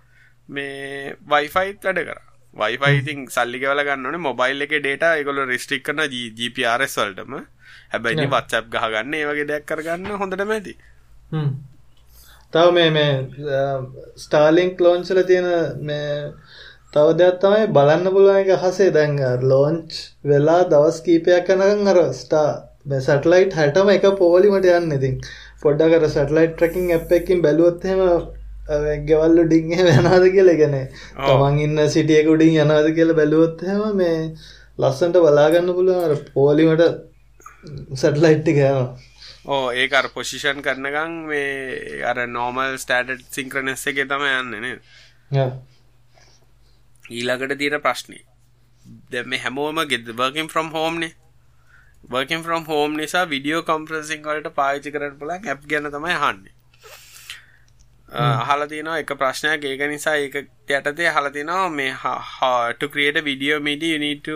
[0.48, 7.34] මේ වයිෆයිත් වැඩ කරා වයිෆයිතින් සල්ලිකවල ගන්නන මොබයිල් එක ඩේට එකකොල රිස්ටික් කරන GPRS වල්ටම.
[7.92, 10.74] හැබැයි වත්සප් ගහගන්න ඒ වගේ දෙයක් කරගන්න හොඳට මැති
[12.52, 13.12] තව මේ මේ
[14.16, 15.48] ස්ටාලිංක් ලෝන්චල තියෙන
[15.82, 16.08] මේ
[16.94, 22.48] තව දෙයක් තමයි බලන්න පුළුවන් එක හසේ දැන් ලෝන්ච් වෙලා දවස් කීපයක් කනකම් අර ස්ටා
[22.84, 24.92] මේ සැටලයිට් හැටම එක පෝලිමට යන්න.
[24.98, 25.16] ඉතින්
[25.62, 28.02] පොඩ්ඩක් අර සැටලයිට් ට්‍රැකින් ඇප් එකකින් බැලුවොත් එහෙම
[29.04, 30.76] ගෙවල්ලු ඩිංහ වෙනද කියල ගැන
[31.18, 34.16] තමන් ඉන්න සිටියක උඩින් යනද කියල බැලුවොත්හෙම මේ
[34.78, 36.84] ලස්සන්ට බලාගන්න පුළුව පෝලිමට
[37.94, 39.08] සැටලයිට්ටි ගෑනවා
[39.46, 44.66] ඕ ඒක අර පොසිෂන් කරනගං මේ අර නෝමල් ස්ටෑටඩ් සිංක්‍රනෙස්ස එක තම යන්නන
[47.10, 48.20] ඊළඟට තියෙන ප්‍රශ්නය
[49.10, 51.12] දෙම හැමෝම ගෙද වර්කින් ෆ්‍රම් හෝම්නේ
[52.06, 56.54] වර්කින් ෆ්‍රම් හෝම් නිසා විඩියෝ කම්ප්‍රසිං වලට පාවිච්චි කරන්න පුලන් ඇප් ගැන තමයි හන්නේ
[58.12, 59.64] අහල තිනවා එක ප්‍රශ්නයක්.
[59.64, 60.36] ඒක නිසා ඒක
[60.68, 64.28] යටතේ හල තිනවා මේ හට ක්‍රියට විඩියෝ මිඩි යනිට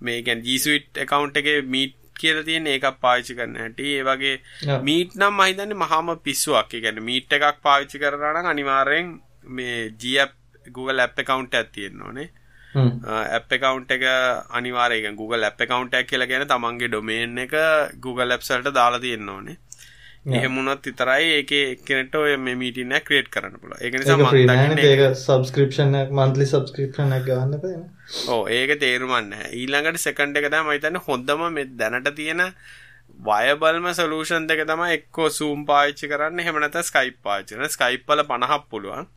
[0.00, 3.80] මේ ගැන් ජීසුවිට් එකකවන්් එක මීට් කියල තියෙන ඒක පාවිච්චි කරන්න හැට.
[3.80, 6.76] ඒ වගේ මීට් නම් මහිතන්න මහම පිස්සුවක්.
[6.82, 10.36] ගැන මීට් එකක් පාවිච්චි කරන අනිවාරයෙන් මේ ජියප්
[10.72, 12.28] Google ඇප් එකකවන්් ඇත්තියෙන්න්න ඕනේ.
[13.36, 14.04] ඇප් එකකවන්් එක
[14.50, 17.56] අනිවාරයක Google ඇප් එකකවන්් ඇක් කියලා ගැන තමන්ගේ ඩොමේන් එක
[18.00, 19.56] Google ඇප්සල්ට දාලා තියෙන්න්න ඕනේ
[20.26, 24.18] එහෙමුණොත් විතරයි ඒක එක්කෙනට ඔය මීටින ක්‍රේට් කරන්න පුල ඒක නිසා
[25.16, 27.86] සබස්ක්‍රපෂන් මන්ලි සබස්ක්‍රපෂන් ගන්න පන
[28.28, 32.44] ඕ ඒක තේරුමන්න ඊළඟට සෙකන්ඩ එක තම හිතන්න හොඳම මෙ දැනට තියෙන
[33.20, 39.08] වයබල්ම සලූෂන් දෙක තම එක්කෝ සූම් පාච්චි කරන්න හෙමනත ස්කයිප් පාචන ස්කයිප්පල පණහක් පුළුවන්.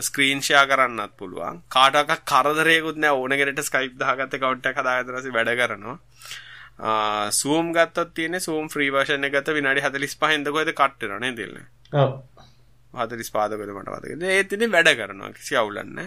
[0.00, 1.62] ස්ක්‍රීන්ෂයා කරන්නත් පුළුවන්.
[1.68, 3.14] කාටක කරදරයකුත් නෑ.
[3.14, 5.98] ඕනගෙනට ස්කයිප් දහගත කවට්ට කදාතරසි වැඩ කරනවා
[7.32, 11.56] සූම් ගත්තත් තියෙන සූම් ්‍රී වර්ෂණ ගත විනාඩි හතලිස් පහන්දකොද කට්ටරන දෙල්ල
[12.94, 15.98] හතලිස් පාදකොද මට වතක ඒතින වැඩ කරනවා කිසි අවුලන්න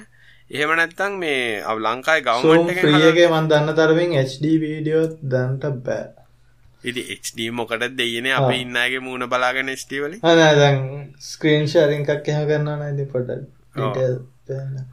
[0.50, 6.06] එහෙම නැත්තං මේ අව ලංකායි ගවන්ගේ මන් දන්න තරමින් HD වීඩියෝ දන්ට බෑ.
[6.84, 10.16] ඉති HD මොකට දෙයන අප ඉන්නගේ මූුණ බලාගෙන ස්ටවල
[11.28, 13.32] ස්ක්‍රීන් ශරිංකක් එහෙම කරන්න නයිති පොඩ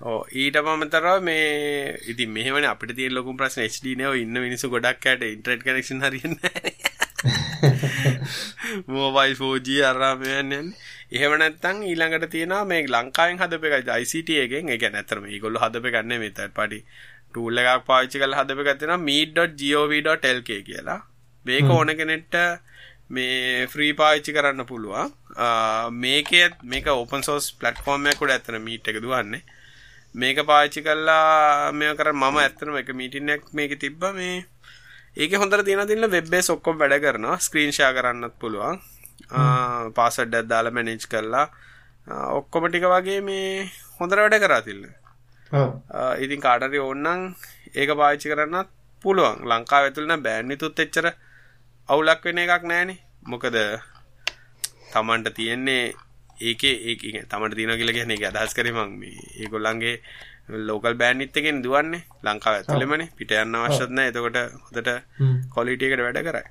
[0.04, 1.44] ඕ ඊට පමතර මේ
[2.06, 6.36] ඉති මෙහම අපට තිය ලොකු ප්‍රශ්න HD නව ඉන්න මිනිසු ගොඩක් ඇයට ඉන්ට්‍රට් කනෙක්ෂන් හරන්න
[8.88, 10.68] මෝබයිල් ෆෝජී අරාමයන්යන්
[11.12, 16.40] එහෙම නැත්තං ඊළඟට තියෙන මේ ලංකාවෙන් හදප එක ICTයගෙන් එක නැතරම ගොල්ල හදප ගන්න මෙත
[16.54, 16.80] පඩි
[17.28, 21.00] ටූල්ල එකක් පාච්චි කල හදප ගත්තින මීඩ.ජෝව.ටල්ක කියලා.
[21.46, 22.36] මේක ඕන කෙනෙට්ට
[23.10, 25.12] මේ ෆ්‍රී පාච්චි කරන්න පුළුවන්.
[26.04, 29.42] මේකත් මේක ඕපන් සෝස් පලට්ෆෝර්ම්මයකුට ඇතන මීට එක දුවන්නේ.
[30.14, 34.02] මේක පාච්චි කල්ලා මේ කර මම ඇත්තනම එක මීටිනක් මේක තිබ්බ.
[34.18, 34.46] මේ
[35.16, 37.38] ඒක හොඳර තින තින්න වෙබ්බේ සොක්කොම් වැඩ කරනවා.
[37.46, 38.80] ස්ක්‍රීන්ෂා කරන්නත් පුළුවන්.
[39.96, 41.46] පාසඩ් ඇත්දාල මැනෙජ් කරලා.
[42.38, 44.82] ඔක්කොම ටික වගේ මේ හොඳර වැඩ කරතිල්ල
[46.24, 47.22] ඉතින් කාටරි ඕන්නන්
[47.80, 48.68] ඒක පාච්චි කරන්නත්
[49.04, 49.44] පුළුවන්.
[49.50, 51.06] ලංකා ඇතුලන බෑන්නිතුත් එච්චර
[51.88, 53.56] අවුලක් වෙන එකක් නෑනේ මොකද
[54.92, 55.82] තමන්ට තියෙන්නේ
[56.40, 59.96] ඒක ඒ තමට තින කියල ගැන එක අදහස් කරමක් මේ ඒගොල්ලන්ගේ
[60.68, 64.90] ලෝකල් බෑන්නිත්තකෙන් දුවන්නේ ලංකාව ඇතුලෙමනේ පිට යන්න අවශ්‍යත්න එතකොට හොදට
[65.50, 66.46] කොලිටියකට වැඩ කරයි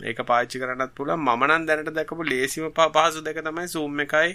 [0.00, 4.32] ඒක පාච්චි කරන්නත් පුළ මනන් දැනට දැකපු ලේසිම පහසු දෙක තමයි සූම් එකයි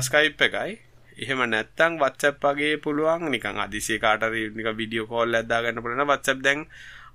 [0.00, 0.78] ස්කයිප් එකයි.
[1.16, 6.66] එහෙම නැත්තං වත්සප්පගේ පුළුවන් නිකන් අදිසේ කාටර නික විඩියෝ කෝල් ඇදාගන්න පුලන වත්සප් දැන්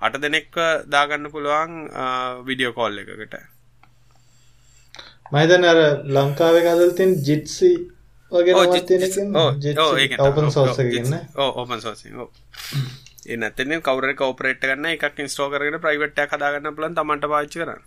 [0.02, 0.56] අට දෙනෙක්ව
[0.90, 1.74] දාගන්න පුළුවන්
[2.48, 3.36] විඩියෝ කෝල් එකකට.
[5.32, 5.80] මයිතන අර
[6.16, 7.72] ලංකාව කදල්තින් ජිත්සි
[8.32, 8.54] වගේ
[10.20, 12.14] ඕපන් සෝසගන්න ඕපන් සෝසි
[13.28, 17.82] එනතන කවර කවපරේට ගන්න එකක් ඉස්ටෝ කරන ප්‍රයිවට් කදාගන්න පුලන් තමන්ට පාච්චි කරන්න.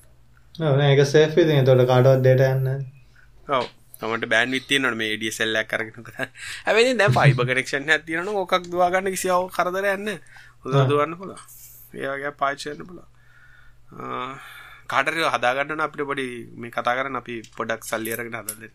[0.84, 2.86] ඒක සේෆි තොට කාඩුවත් ඩට යන්න
[3.48, 3.68] ඔව
[4.00, 6.26] තමට බෑන් විත්තිය නොට මේ ඩිය සෙල්ල කරගෙන කර
[6.66, 10.10] ඇැයි දැ ෆයිබ කනෙක්ෂන් ඇතියන ඕකක් දවාගන්න කිසිාව කරදර යන්න
[10.64, 11.40] හොද දුවන්න පුලා
[11.94, 12.98] ඒගේ පාච්චයන්න පුල
[14.86, 16.26] කාටර හදාගන්න අපිට පොඩි
[16.56, 18.72] මේ කතා කරන්න අපි පොඩක් සල්ලියරගෙන හදන්න.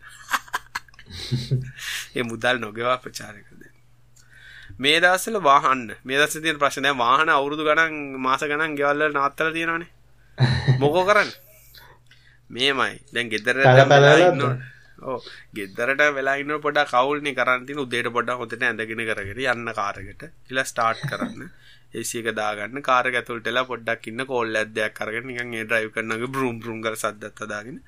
[2.16, 3.64] ඒ මුදල් නොගෙවා ප්‍රචාරකද
[4.78, 9.90] මේ දස්සල වාහන්න මේ දස තියන ප්‍රශ්නය වාහන අවුරුදු ගණන් මාස ගණන් ගෙවල්ල නත්තල තියෙනවානේ.
[10.78, 11.30] මොකෝ කරන්න?
[12.50, 12.94] මේමයි.
[13.12, 13.56] දැන් ගෙදර
[15.02, 15.18] ඕ
[15.52, 21.50] ගෙදරට වෙලාන්න පොඩ කවුල්නි කරන්තින උදේට පොඩ හොතට ඇඳගෙන කරගෙන යන්න කාරකට ඉල ස්ටාර්ට් කරන්න
[21.94, 22.82] ඒසික දාගන්න.
[22.88, 27.48] කාර ඇතුළටලා පොඩ්ඩක් ඉන්න කෝල් ඇදයක් කරගෙන නිකන් ඒ ඩ්‍රයිව් කරනගේ බ්‍රූම් බ්‍රූම් කර සද්දත්
[27.54, 27.80] දාගෙන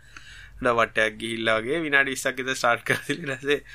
[0.78, 3.66] වටයක් ගිහිල්ලාගේ විනාඩි 20ක් විතර ස්ටාර්ට් කරලා ඊට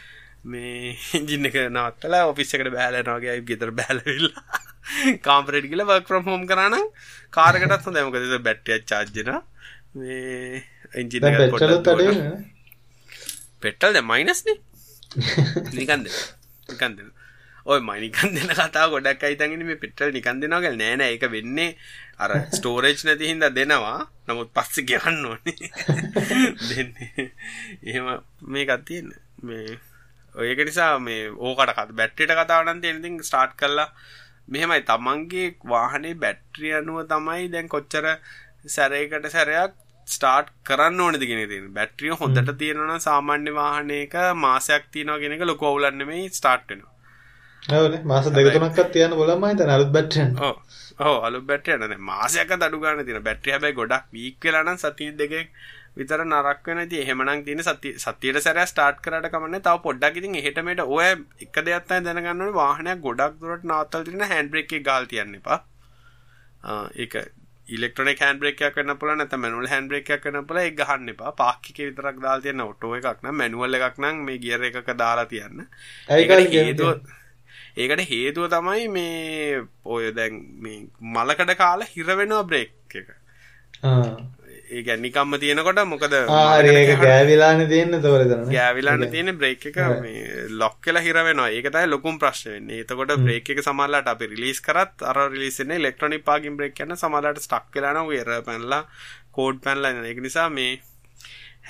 [0.43, 4.45] මේ එන්ජින් එක නවත්තලා ඔෆිස් එකට බෑලා යනවා ගියා ගෙදර බෑලාවිල්ලා
[5.27, 6.87] කාම්පරේට් ගිහලා වර්ක් ෆ්‍රොම් හෝම් කරා නම්
[7.37, 8.05] කාර් එකටත් හොඳයි.
[8.07, 9.43] මොකද ඒක බැටරියක් charge වෙනවා.
[9.95, 10.63] මේ
[10.99, 11.87] එන්ජින් එක පොඩ්ඩක්
[13.63, 14.57] පෙට්‍රල් දැන් මයිනස් නේ.
[15.77, 16.19] නිකන් දෙන්න
[16.69, 17.11] නිකන් දෙන්න
[17.71, 21.69] ඔය මනිකන් දෙන කතා ගොඩක් අයිතගෙන මේ පෙට්‍රල් නිකන් දෙනවාගල් නෑන එක වෙන්නේ
[22.17, 23.99] අර ස්ටෝරේජ් නැති හින්ද දෙනවා.
[24.27, 25.69] නමුත් පස්ස කියන්න ඕනේ.
[26.69, 27.27] දෙන්නේ.
[27.83, 28.09] එහෙම
[28.47, 29.13] මේ කත්තියන්න
[29.43, 29.77] මේ
[30.35, 33.89] ඔයක නිසා මේ ඕකට කත් බැට්ටිට කතාවනන් එනිතින් ස්ටාර්ට් කරලා
[34.47, 34.81] මෙහෙමයි.
[34.83, 38.07] තමන්ගේ වාහනේ බැට්‍රිය අනුව තමයි දැන් කොච්චර
[38.67, 45.19] සැරයකට සැරයක් ස්ටාර්ට් කරන්න ඕනද කියන තියෙන බැටරිය හොඳට තියෙනවා නම් සාමාන්‍ය වාහනයක මාසයක් තියෙනවා
[45.19, 46.91] කියන එක ලොකු අවුලක් නෙමෙයි ස්ටාර්ට් වෙනවා
[47.69, 49.75] ඔව්නේ මාස දෙක තුනක්වත් තියන්න බලන්න මම හිතන්නේ.
[49.75, 50.55] අලුත් බැටරියක් ඔව්.
[50.99, 55.11] ඔව් අලුත් බැටරිය නේද මාසයක්වත් අඩු ගන්න තියෙන බැටරිය හැබැයි ගොඩක් වීක් වෙලා නම් සතිය
[55.19, 55.35] දෙකක්
[55.99, 60.17] විතර නරක් වෙන ඉතින් එහෙමනම් තියෙන සතිය සතියට සැරයක් ස්ටාර්ට් කරාට කමන්නේ තව පොඩ්ඩක්.
[60.21, 61.05] ඉතින් එහෙට මෙහෙට ඔය
[61.45, 62.57] එක දෙයක් තමයි දැනගන්න ඕනේ.
[62.61, 65.59] වාහනයක් ගොඩක් දුරට නවත්තලා තියෙන හෑන්ඩ් බ්‍රේක් එක ගාල් තියන්න එපා.
[66.63, 67.15] ආ ඒක
[67.75, 69.21] ඉලෙක්ට්‍රොනික හෑන්ඩ් බ්‍රේක් එකක් වෙන්න පුළුවන්.
[69.21, 70.67] නැත්නම් මැනුවල් හෑන්ඩ් බ්‍රේක් එකක් වෙන්න පුළුවන්.
[70.67, 71.31] ඒක ගහන්න එපා.
[71.41, 72.67] පාක් එකේ විතරක් දාලා තියන්න.
[72.67, 75.65] ඔටෝ එකක් නම් මැනුවල් එකක් නම් මේ ගියර් එකක දාලා තියන්න.
[76.19, 77.19] ඒකට හේතුව
[77.77, 80.83] ඒකට හේතුව තමයි මේ ඔය දැන් මේ
[81.15, 83.09] මලකඩ කාලා හිර වෙනවා බ්‍රේක් එක.
[84.71, 89.79] ඒ කියන්නේ නිකම්ම තියෙනකොට මොකද ඒක ගෑවිලානේ තියෙන්නේ තෝරේ ගෑවිලානේ තියෙන්නේ බ්‍රේක් එක.
[90.61, 91.49] ලොක් වෙලා හිර වෙනවා.
[91.49, 92.83] ඒක තමයි ලොකුම ප්‍රශ්නේ වෙන්නේ.
[92.83, 97.43] එතකොට බ්‍රේක් එක සමහරලාට අපි රිලීස් කරත් අර රිලීස් වෙන්නේ ඉලෙක්ට්‍රොනික පාර්කින් බ්‍රේක් යන සමහරලාට
[97.47, 98.85] ස්ටක් වෙලා යනවා එරර් පැනලා
[99.31, 100.79] කෝඩ් පැනලා ඒක නිසා මේ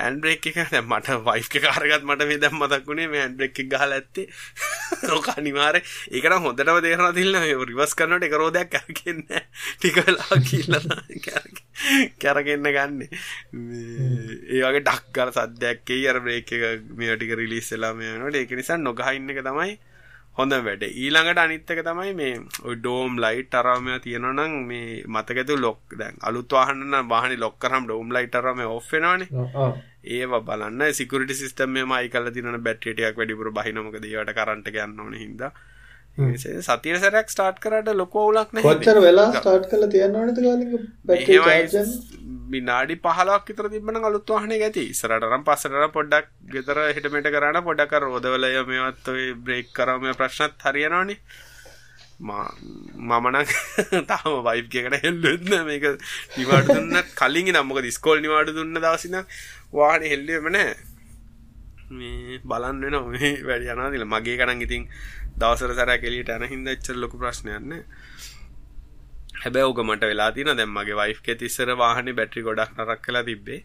[0.01, 3.37] හැන්ඩ් බ්‍රේක් එක දැන් මට වයිෆ් එක අරගත් මට මේ දැන් මතක් වුණේ මේ හැන්ඩ්
[3.39, 4.27] බ්‍රේක් එක ගහලා ඇත්තේ.
[5.15, 5.81] ඕක අනිවාර්ය
[6.11, 9.43] ඒක නම් හොඳටම තේරෙනවා තිල්ල මේ රිවර්ස් කරනකොට එක රෝදයක් කරගෙන්නේ
[9.77, 10.97] ටික වෙලා කියලා
[12.23, 12.99] කරගෙන්න ගන්න.
[13.05, 18.41] ඒ වගේ ඩක් ගාලා සද්දයක් එයි අර බ්‍රේක් එක මේ ටික රිලීස් වෙලා මේ වෙනකොට.
[18.41, 19.79] ඒක නිසා නොගහ ඉන්න එක තමයි
[20.39, 20.83] හොඳ වැඩ.
[20.87, 26.19] ඊළඟට අනිත් එක තමයි මේ ඔය ඩෝම් ලයිට් අරම තියෙනවා නම් මේ මතකද ලොක් දැන්
[26.21, 29.27] අලුත් වාහන නම් වාහනේ ලොක් කරාම ඩෝම් ලයිට් අරම ඔෆ් වෙනවනේ.
[30.03, 30.93] ඒව බලන්න.
[30.93, 31.75] සිකුරිටි සිස්ටම්
[32.13, 35.51] කරලා තියෙනවනේ බැටරි ටිකක් වැඩිපුර බහින මොකද ඒවට කරන්ට් එක යන්න ඕනේ හින්දා.
[36.67, 39.69] සතිය සැරයක් ස්ටාර්ට් කරාට ලොකු අවුලක් නැහැ කොච්චර වෙලා ස්ටාර්ට්
[41.05, 41.93] බැටරි චාර්ජ්
[42.51, 44.83] විනාඩි 15ක් විතර තිබ්බනම් අලුත් වාහනේ ඇති.
[45.45, 49.07] පස්සට නම් පොඩ්ඩක් ගෙදර හිට මෙට කරාන පොඩ්ඩක් අර රෝදවල මේවත්
[49.45, 51.17] බ්‍රේක් කරාම ප්‍රශ්නත් හරියනවනේ.
[52.21, 53.47] මම නම්
[54.11, 55.63] තාම වයිෆ් එකකට හෙල්ලුවෙත් නෑ.
[55.65, 55.85] මේක
[56.37, 59.25] නිවාඩු දුන්නත් කලින් ඉතින් මොකද ඉස්කෝලේ නිවාඩු දුන්න දවස් ඉඳන්
[59.73, 60.75] වාහනේ හෙල්ලුවෙම නෑ.
[61.91, 63.11] මේ බලන්න වෙනවා.
[63.15, 64.87] මේ වැඩි යනවා දිලා මගේ කණන් ඉතින්
[65.39, 67.83] දවසට සැරයක් එළියට යන හින්දා එච්චර ලොකු ප්‍රශ්නයක් නෑ.
[69.41, 70.59] හැබැයි ඕක මට වෙලා තියෙනවා.
[70.59, 73.61] දැන් මගේ වයිෆ් කෙත් ඉස්සර වාහනේ බැටරි ගොඩක් නරක් කරලා තිබ්බේ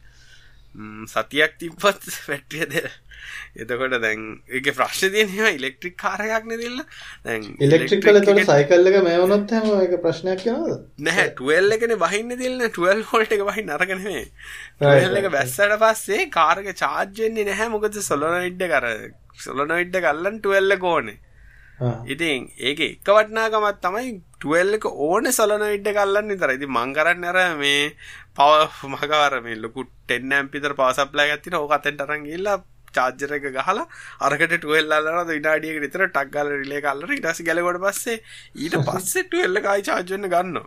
[1.14, 2.84] සතියක් තිබ්බත් බැටරිය දෙ
[3.62, 6.82] එතකොට දැන් ඒකේ ප්‍රශ්නේ තියෙනවා ඉලෙක්ට්‍රික් කාර් එකක් නෙදෙල්ල
[7.26, 10.46] දැන් ඉලෙක්ට්‍රික් වල එතකොට සයිකල් එක මේ වුණොත් එහෙම ඒක ප්‍රශ්නයක්
[10.98, 13.46] නැහැ 12 එකනේ වහින්නේ දෙල්ල 12 වෝල්ට් එක
[14.06, 14.24] නෙමෙයි.
[14.80, 17.68] 12 එක බැස්සට පස්සේ කාර් එක charge වෙන්නේ නැහැ.
[17.74, 18.86] මොකද සොලොනොයිඩ් එක අර
[19.46, 21.18] සොලොනොයිඩ් එක අල්ලන් 12 එක ඕනේ.
[22.12, 24.12] ඉතින් ඒක එක වටනාකමක් තමයි
[24.44, 26.58] 12 එක ඕනේ සොලනොයිඩ් එක අල්ලන්න විතරයි.
[26.60, 26.94] ඉතින් මං
[28.36, 31.64] කරන්නේ අර මේ පවර් මගවර මේ ලොකු 10 ඇම්ප් විතර පවර් සප්ලයි එකක් තියෙනවා.
[31.64, 32.58] ඕක අතෙන්ට අරන් ගිහිල්ලා
[32.92, 33.86] චාර්ජර් එක ගහලා
[34.20, 38.18] අරකට 12 අල්ලනවා විනාඩියකට විතර ටක් ගාලා රිලේ එක අල්ලලා ඊට පස්සේ ගැලෙවට පස්සේ
[38.54, 40.66] ඊට පස්සේ 12 එක ආයි චාර්ජ් වෙන්න ගන්නවා.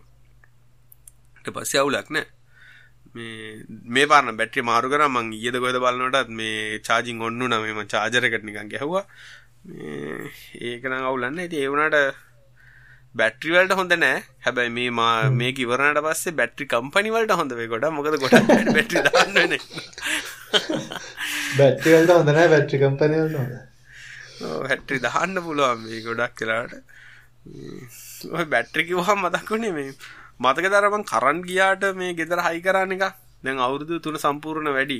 [1.39, 2.27] ඊට පස්සේ අවුලක් නැහැ.
[3.15, 7.73] මේ මේ පාරන බැටරි මාරු කරා මං ඊයේද කොහෙද බලනකොටත් මේ චාර්ජින් ඔන් වුණා මේ
[7.73, 9.05] මං චාර්ජර් එකට නිකන් ගැහුවා
[10.61, 12.28] ඒක නම් අවුලන්න ඉතින් ඒ වුණාට
[13.15, 14.17] බැටරි වලට හොඳ නෑ.
[14.45, 17.93] හැබැයි මේ මා මේක ඉවරනට පස්සේ බැටරි කම්පැනි වලට හොඳ වෙයි ගොඩක්.
[17.97, 19.61] මොකද ගොඩක් බැටරි දාන්න වෙන්නේ
[21.57, 23.53] බැටරි වලට හොඳ නෑ බැටරි කම්පැනි වලට හොඳ
[24.51, 26.75] ඔව් බැටරි දාන්න පුළුවන් මේ ගොඩක් වෙලාවට.
[28.37, 29.91] ඔය බැටරි කිව්වම මතක් වුණේ මේ
[30.45, 33.03] මතකද අර මං කරන්ට් ගියාට මේ ගෙදර හයි කරන්න එක
[33.43, 34.99] දැන් අවුරුදු 3 සම්පූර්ණ වැඩි.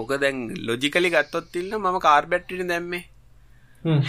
[0.00, 3.04] ඕක දැන් ලොජිකලි ගත්තොත් ඉන්න මම කාර් බැටරිනේ දැම්මේ.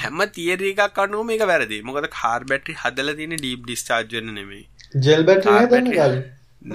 [0.04, 1.82] හැම තියරි එකක් අනුව මේක වැරදි.
[1.90, 4.64] මොකද කාර් බැටරි හදලා තියෙන්නේ ඩීප් ඩිස්චාර්ජ් වෙන්න නෙමෙයි.
[5.08, 5.52] ජෙල් බැටරි
[5.90, 6.24] නෙමෙයි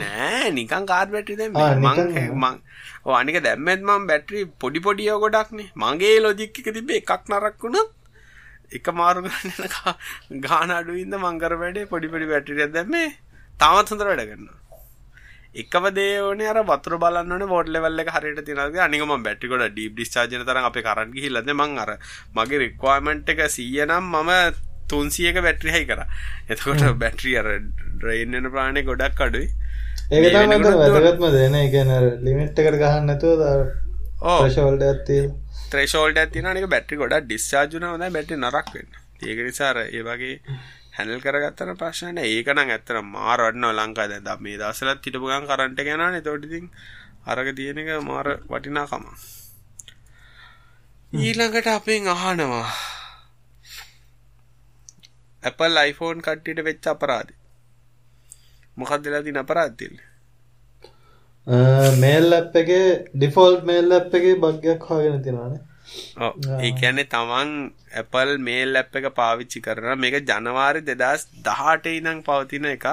[0.01, 1.66] නෑ නිකන් කාර් බැටරි දැම්මේ.
[1.82, 2.57] මං මං
[3.05, 5.68] ඔව් අනික දැම්මෙත් මම බැටරි පොඩි පොඩි ඒවා ගොඩක්නේ.
[5.84, 7.90] මගේ ලොජික් එක තිබ්බේ එකක් නරක් වුණොත්
[8.78, 13.09] එක මාරු යන ගාන අඩුවින්ද මං කර වැඩේ පොඩි පොඩි බැටරියක් දැම්මේ.
[13.61, 14.59] තාමත් හොඳට වැඩ කරනවා.
[15.62, 19.52] එකම දේ ඕනේ අර වතුර බලන්න ඕනේ වෝට් ලෙවල් එක හරියට තියනවාද අනික මම බැටරි
[19.52, 21.92] ගොඩ ඩීප් ඩිස්චාර්ජ් වෙන තරම් අපේ කරන්ට් ගිහිල්ලාද මං අර
[22.38, 24.32] මගේ රික්වයර්මන්ට් එක 100 නම් මම
[24.90, 26.07] 300ක බැටරි හයි කරා.
[26.50, 27.48] එතකොට බැටරි අර
[27.96, 29.48] ඩ්‍රේන් වෙන ප්‍රමාණය ගොඩක් අඩුයි.
[30.12, 31.64] ඒක තමයි වැදගත්ම දේ නේ.
[31.66, 33.64] ඒ කියන්නේ අර ලිමිට් එකට ගහන්න නැතුව අර
[35.72, 36.22] ත්‍රෙෂෝල්ඩ්.
[36.52, 38.90] අනික බැටරි ගොඩක් ඩිස්චාර්ජ් වෙනවා හොඳයි බැටරි නරක් වෙන්න.
[39.22, 40.34] ඒක නිසා අර ඒ වගේ
[40.97, 44.20] හැනල් කරගත්තන ප්‍රශ්න නෑ ඒක නම් ඇත්තට මාර වටිනවා ලංකාවේ.
[44.26, 46.20] දැන් මේ දවස්වලත් හිටපු ගමන් කරන්ට් එක යනවනේ.
[46.20, 46.66] එතකොට ඉතින්
[47.26, 49.05] අරක තියෙන එක මාර වටිනාකම.
[51.12, 52.68] ඊළඟට අපෙන් අහනවා.
[55.42, 57.34] Apple iPhone කට්ටියට වෙච්ච අපරාධය.
[58.76, 60.14] මොකක්ද වෙලා තියෙන අපරාධ තියෙන්නේ
[62.03, 65.61] මේල් ඇප් එකේ ඩිෆෝල්ට් මේල් ඇප් එකේ බග් එකක් හොයගෙන තියෙනවානේ.
[66.61, 67.51] ඒ කියන්නේ තමන්
[68.03, 72.86] Apple මේල් ඇප් එක පාවිච්චි කරන මේක ජනවාරි 2018 ඉඳන් පවතින එකක්.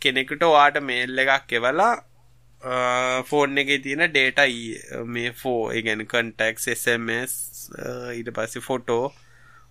[0.00, 1.94] කෙනෙකුට වාට මේල් එකක් එවලා
[3.30, 4.40] ෆෝන් එක තියෙන ඩේට
[5.06, 7.32] මේ ෆෝ ඉගැන කන්ටෙක් SMS
[8.18, 9.12] ඊට පස්සේ ෆොටෝ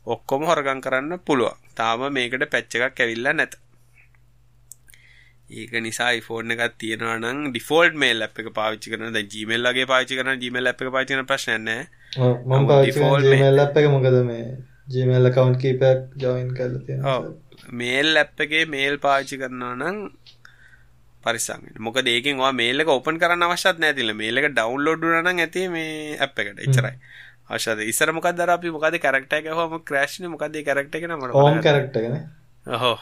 [0.08, 1.58] ඔක්කොම හොරගන් කරන්න පුළුවන්.
[1.76, 3.58] තාම මේකට පැච්ච එකක් ඇවිල්ලා නැත
[5.50, 9.90] ඒක නිසා iPhone එකක් තියෙනවා නම් ඩිෆෝල්ට් මේල් ඇප් එක පාවිච්චි කරන දැන් Gmail වගේ
[9.92, 13.92] පාවිච්චි කරන Gmail ඇප් එක පාවිච්චි කරන ප්‍රශ්නයක් නැහැ මම පාවිච්චි කරන Gmail ඇප් එක
[13.96, 14.48] මොකද මේ
[14.96, 17.30] Gmail account කීපයක් join කරලා තියෙනවා ඔව්
[17.82, 20.02] මේල් ඇප් එකේ මේල් පාවිච්චි කරනවා නම්
[21.24, 21.80] පරිස්සම් වෙන්න.
[21.80, 24.20] මොකද ඒකෙන් ඔයා මේල් එක ඕපන් කරන්න අවශ්‍යත් නැහැ තියලා.
[24.24, 26.60] මේල් එක ඩවුන්ලෝඩ් වුණා නම් ඇති මේ ඇප් එකට.
[26.66, 26.96] එච්චරයි.
[27.50, 27.84] අවශ්‍යද.
[27.92, 31.10] ඉස්සර මොකක්ද අර අපි මොකද කැරක්ටර් එක ගහුවම ක්‍රෑෂ් නේ මොකද ඒ කැරක්ටර් එක
[32.68, 32.76] එකනේ.
[32.76, 32.94] ඔහො.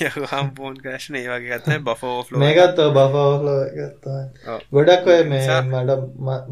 [0.00, 1.58] යගම් ෆෝන් ක්‍රෑෂ් නේ ඒ වගේ.
[2.42, 4.24] මේකත් ඔය බෆර් ඕවර්ෆ්ලෝ එකක් තමයි.
[4.72, 5.90] ගොඩක් ඔය මේ මට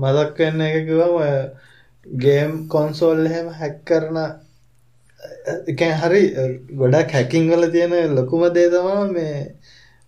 [0.02, 1.34] මතක් වෙන එක කිව්වම ඔය
[2.24, 4.18] ගේම් කොන්සෝල් එහෙම හැක් කරන
[5.72, 6.22] එකන් හරි
[6.82, 9.38] ගොඩක් හැකින් වල තියෙන ලොකුම දේ තමයි මේ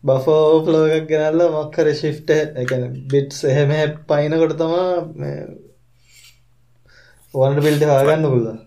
[0.04, 3.72] බෆෝ ෆ්ලෝ එකක් ගෙනල්ලා මොකක් හරි shift එක කියන්නේ bits එහෙම
[4.10, 4.84] පයින්කොට තමයි
[5.22, 5.38] මේ
[7.34, 8.65] vulnerability හොයාගන්න පුළුවන්.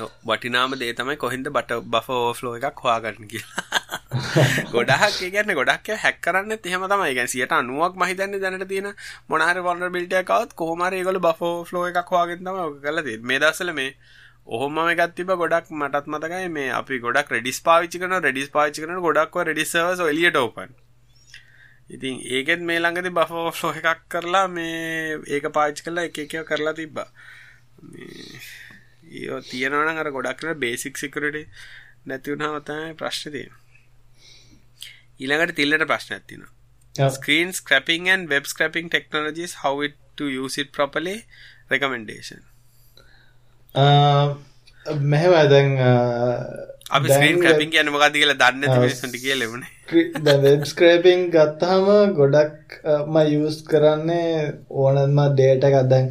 [0.00, 3.64] ඔව් වටිනාම දේ තමයි කොහෙන්ද බට බෆර් ඕවර්ෆ්ලෝ එකක් හොයාගන්න කියලා.
[4.74, 7.08] ගොඩක් ඒ කියන්නේ ගොඩක් අය හැක් කරන්නේත් එහෙම තමයි.
[7.08, 8.88] ඒ කියන්නේ 90ක් මම හිතන්නේ දැනට තියෙන
[9.28, 13.06] මොන හරි vulnerability එකක් આવත් කොහොම හරි ඒගොල්ලෝ බෆර් ඕවර්ෆ්ලෝ එකක් හොයාගෙන තමයි ඔක කරලා
[13.06, 13.28] තියෙන්නේ.
[13.30, 13.90] මේ දවස්වල මේ
[14.48, 19.02] ඔහොම එකක් තිබ්බ ගොඩක් මටත් මතකයි මේ අපි ගොඩක් රෙඩිස් පාවිච්චි කරන රෙඩිස් පාවිච්චි කරන
[19.06, 20.70] ගොඩක් ඔය රෙඩිස් සර්වර්ස් එළියට ඕපන්.
[21.88, 26.74] ඉතින් ඒකෙත් මේ ළඟදී බෆර් ඕවර්ෆ්ලෝ එකක් කරලා මේ ඒක පාවිච්චි කරලා එක එක කරලා
[26.80, 27.08] තිබ්බා.
[29.10, 31.42] ඒ තියෙනවා නම් අර ගොඩක් කරලා බේසික් සිකියුරිටි
[32.06, 33.64] නැති වුණාම තමයි ප්‍රශ්නේ තියෙන්නේ.
[35.20, 35.88] ඊළඟට තිල්ලට
[38.08, 41.16] and web scrapping technologies how it to use it properly
[41.70, 42.40] recommendation.
[45.12, 45.76] මෙහෙම දැන්
[46.90, 49.78] අපි ස්ක්‍රීන් ක්‍රැපින් කියන්නේ මොකක්ද කියලා දන්නේ නැති මිනිස්සුන්ට කියලා එමුනේ
[50.18, 55.88] දැන් වෙබ් ස්ක්‍රේපින් ගත්තාම ගොඩක් මම යූස් කරන්නේ ඕනම ඩේටා එකක්.
[55.88, 56.10] දැන්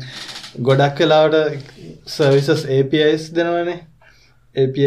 [0.61, 1.36] ගොඩක් වෙලාවට
[2.07, 3.78] සර්විසස් APIs දෙනවනේ.
[4.55, 4.86] API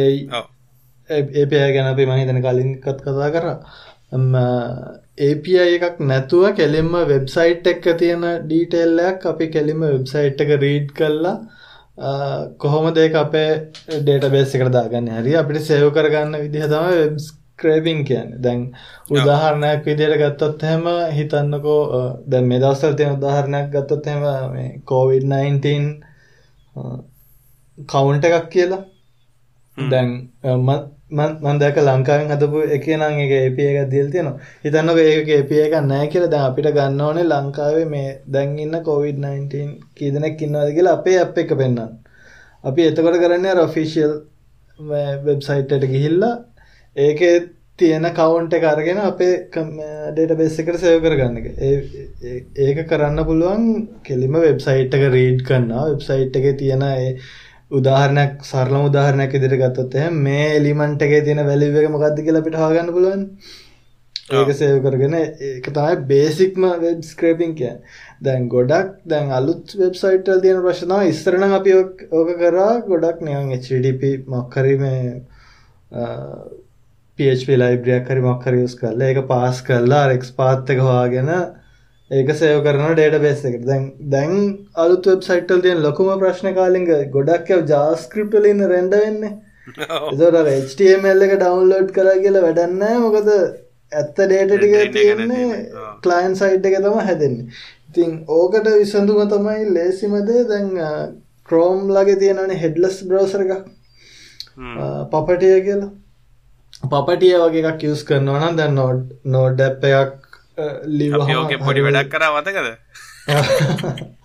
[1.11, 3.57] API ගැන අපි මම හිතන්නේ කලින් කතා කරා.
[5.21, 11.37] API එකක් නැතුව කෙලින්ම වෙබ්සයිට් එක තියෙන ඩීටේල් එකක් අපි කෙලින්ම වෙබ්සයිට් එක රීඩ් කරලා
[12.63, 13.51] කොහොමද ඒක අපේ
[13.89, 18.39] ඩේටාබේස් එකට දාගන්නේ හරි අපිට සේව් කරගන්න විදිහ තමයි වෙබ් ස්ක්‍රේපින් කියන්නේ.
[18.45, 18.61] දැන්
[19.11, 20.85] උදාහරණයක් විදිහට ගත්තොත් එහෙම
[21.17, 21.83] හිතන්නකෝ
[22.31, 24.23] දැන් මේ දවස්වල තියෙන උදාහරණයක් ගත්තොත් එහෙම
[24.55, 25.91] මේ COVID-19
[27.79, 28.83] කවුන්ට් එකක් කියලා.
[29.77, 30.09] දැන්
[30.45, 30.71] මම
[31.11, 34.37] දැක ලංකාවෙන් හදපු එකේ නම් ඒක API එකක් දීලා තියෙනවා.
[34.65, 39.73] හිතන්නකෝ ඒක API එකක් නැහැ කියලා දැන් අපිට ගන්න ඕනේ ලංකාවේ මේ දැන් ඉන්න COVID-19
[39.97, 41.97] කී දෙනෙක් ඉන්නවද කියලා අපේ app එක පෙන්වන්න.
[42.65, 44.13] අපි එතකොට කරන්නේ අර official
[45.25, 46.35] වෙබ්සයිට් එකට ගිහිල්ලා
[46.97, 47.35] ඒකේ
[47.79, 51.47] තියෙන කවුන්ට් එක අරගෙන අපේ ඩේටාබේස් එකට සේව් කරගන්න එක.
[52.59, 53.69] ඒක කරන්න පුළුවන්
[54.05, 55.87] කෙලිම වෙබ්සයිට් එක රීඩ් කරනවා.
[55.93, 57.15] වෙබ්සයිට් එකේ තියෙන ඒ
[57.71, 62.57] උදාහරණයක් සරලම උදාහරණයක් විදිහට ගත්තොත් එහෙනම් මේ එලිමන්ට් එකේ තියෙන වැලියු එක මොකක්ද කියලා අපිට
[62.63, 63.23] හොයාගන්න පුළුවන්.
[64.31, 67.83] ඒක සේව් කරගෙන ඒක තමයි බේසික්ම වෙබ් ස්ක්‍රේපින් කියන්නේ.
[68.23, 71.77] දැන් ගොඩක් දැන් අලුත් වෙබ්සයිට් වල තියෙන ප්‍රශ්න තමයි ඉස්සර නම් අපි
[72.21, 75.15] ඕක කරා ගොඩක් නිකන් HTTP මොකක් හරි මේ
[77.19, 81.35] PHP ලයිබ්‍රරි එකක් හරි මොකක් හරි යූස් කරලා ඒක පාස් කරලා අර XPath එක හොයාගෙන
[82.11, 83.65] ඒක සේව් කරනවා ඩේටාබේස් එකට.
[83.67, 83.85] දැන්
[84.15, 84.33] දැන්
[84.85, 87.51] අලුත් වෙබ්සයිට් වල තියෙන ලොකුම ප්‍රශ්නේ කාලින්ග ගොඩක්
[88.35, 89.33] වල ඉන්න රෙන්ඩර් වෙන්නේ.
[90.41, 93.03] අර HTML එක ඩවුන්ලෝඩ් කරා කියලා වැඩක් නැහැ.
[93.05, 93.29] මොකද
[93.93, 95.61] ඇත්ත ඩේටා ටික තියෙන්නේ
[96.07, 97.47] ක්ලයන්ට් සයිඩ් එකේ තමයි හැදෙන්නේ.
[97.91, 100.71] ඉතින් ඕකට විසඳුම තමයි ලේසිම දේ දැන්
[101.49, 103.71] Chrome ලගේ තියෙනවනේ headless browser එකක්.
[105.15, 105.93] Puppeteer කියලා.
[106.93, 110.20] Puppeteer වගේ එකක් යූස් කරනවා නම් දැන් Node Node app එකක්
[110.99, 112.69] ලිවෝක පොඩි වැඩක් කර මතකද?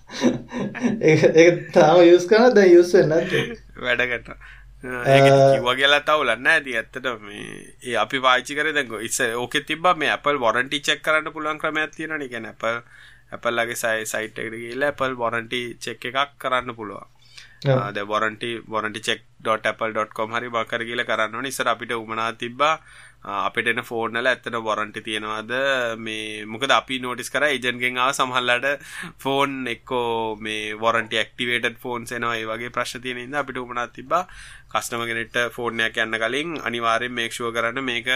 [1.03, 3.15] ඒ තාම යස් කරන ද යුස් වෙන්න
[3.79, 4.29] වැඩකට.
[4.83, 7.47] කිවගේලා තවලන්න ඇති ඇත්තට මේ
[7.83, 11.77] ඒ අපි පාචි කර දැක ඉස්ස ඕක තිබ මේ අපල් වොරන්ටි චෙක් කරන්න පුළුවන් ක්‍රම
[11.77, 12.63] ඇතියෙන නිගැන අප
[13.31, 17.07] ඇපල්ලගේ සයි සයිට් එකට කියලා ඇපල් වොරන්ටි චෙක් එකක් කරන්න පුළුවන්.
[17.91, 22.75] ද වොරන්ටි වොරන්ටි චෙක්.apple.com හරි බකර කියල කරන්න නිසර අපිට උමනා තිබ්බා
[23.26, 25.53] අපිට එන ෆෝන් වල ඇත්තට වොරන්ටි තියෙනවද?
[25.97, 28.84] මේ මොකද අපි නෝටිස් කරා ඒජන්ට් ගෙන් ආව සමහරලාට
[29.23, 34.23] ෆෝන් එක්කෝ මේ වොරන්ටි ඇක්ටිවේටඩ් ෆෝන්ස් එනවා ඒ වගේ ප්‍රශ්න තියෙන ඉඳලා අපිට උමනා තිබ්බා.
[34.76, 38.09] කස්ටමර් කෙනෙක්ට ෆෝන් එකක් යන්න කලින් අනිවාර්යෙන් මේක් ෂුවර් කරන්න මේක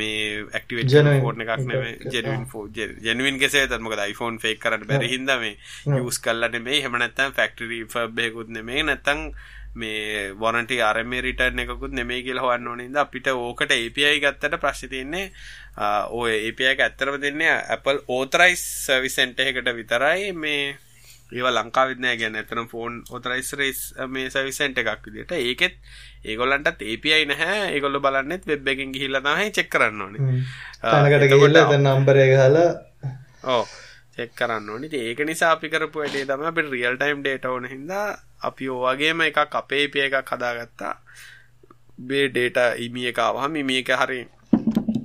[0.00, 1.98] මේ ඇක්ටිවේට් ෆෝන් එකක් නෙමෙයි.
[2.14, 2.72] ජෙනුයින් ෆෝන්
[3.08, 5.54] ජෙනුයින් කෙසේ වෙතත් මොකද iPhone ෆේක් කරන්න බැරි හින්දා මේ
[5.98, 6.80] යූස් කරලා නෙමෙයි.
[6.82, 8.88] එහෙම නැත්නම් ෆැක්ටරි රිෆර්බ් එකකුත් නෙමෙයි.
[8.90, 9.30] නැත්නම්
[9.76, 14.92] මේ වොරන්ටි ආරම රිටර්න් එකකුත් නෙමෙයි කියලා හොයන්න ඕනේ ඉඳ අපිට ඕකට API ගත්තට ප්‍රශ්නේ
[14.92, 15.26] තියෙන්නේ
[16.20, 18.00] ඔය API එක ඇත්තටම දෙන්නේ Apple
[18.56, 20.76] service center එකකට විතරයි මේ
[21.32, 22.42] ඒවා ලංකාවෙත් නෑ කියන්නේ.
[22.42, 23.58] ඇත්තටම ෆෝන් authorized
[24.16, 25.74] මේ center එකක් විදිහට ඒකෙත්
[26.24, 27.72] ඒගොල්ලන්ටත් API නැහැ.
[27.74, 30.44] ඒගොල්ලෝ බලන්නෙත් වෙබ් එකෙන් ගිහිල්ලා තමයි චෙක් කරන්න ඕනේ.
[30.82, 32.70] තැනකට ගිහිල්ලා දැන් නම්බර් එක ගහලා
[33.56, 33.66] ඔව්.
[34.16, 34.88] චෙක් කරන්න ඕනි.
[34.92, 38.06] ඒක නිසා අපි කරපු වැඩේ තමයි අපිට රියල් ටයිම් ඩේටා ඕන හින්දා
[38.48, 40.94] අපි ඔය වගේම එකක් අපේ API එකක් හදාගත්තා.
[42.08, 43.82] මේ ඩේටා ඉමි එක ආවහම ඉමි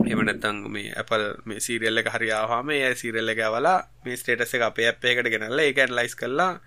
[0.05, 4.63] නැත්නම් මේ Apple මේ සීරියල් එක හරි ආවම ඒ සීරියල් එක ඇවලා මේ ස්ටේටස් එක
[4.69, 6.59] අපේ ඇප් එකකට ගෙනල්ලා ඒක ඇනලයිස් කරලා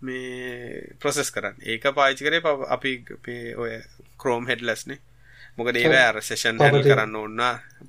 [0.00, 1.56] මේ ප්‍රොසෙස් කරන්න.
[1.62, 3.04] ඒක පාවිච්චි කරේ අපි
[3.56, 3.82] ඔය
[4.18, 5.00] Chrome headless නේ.
[5.56, 7.40] මොකද ඒව අර සෙෂන් හැන්ඩල් කරන්න ඕන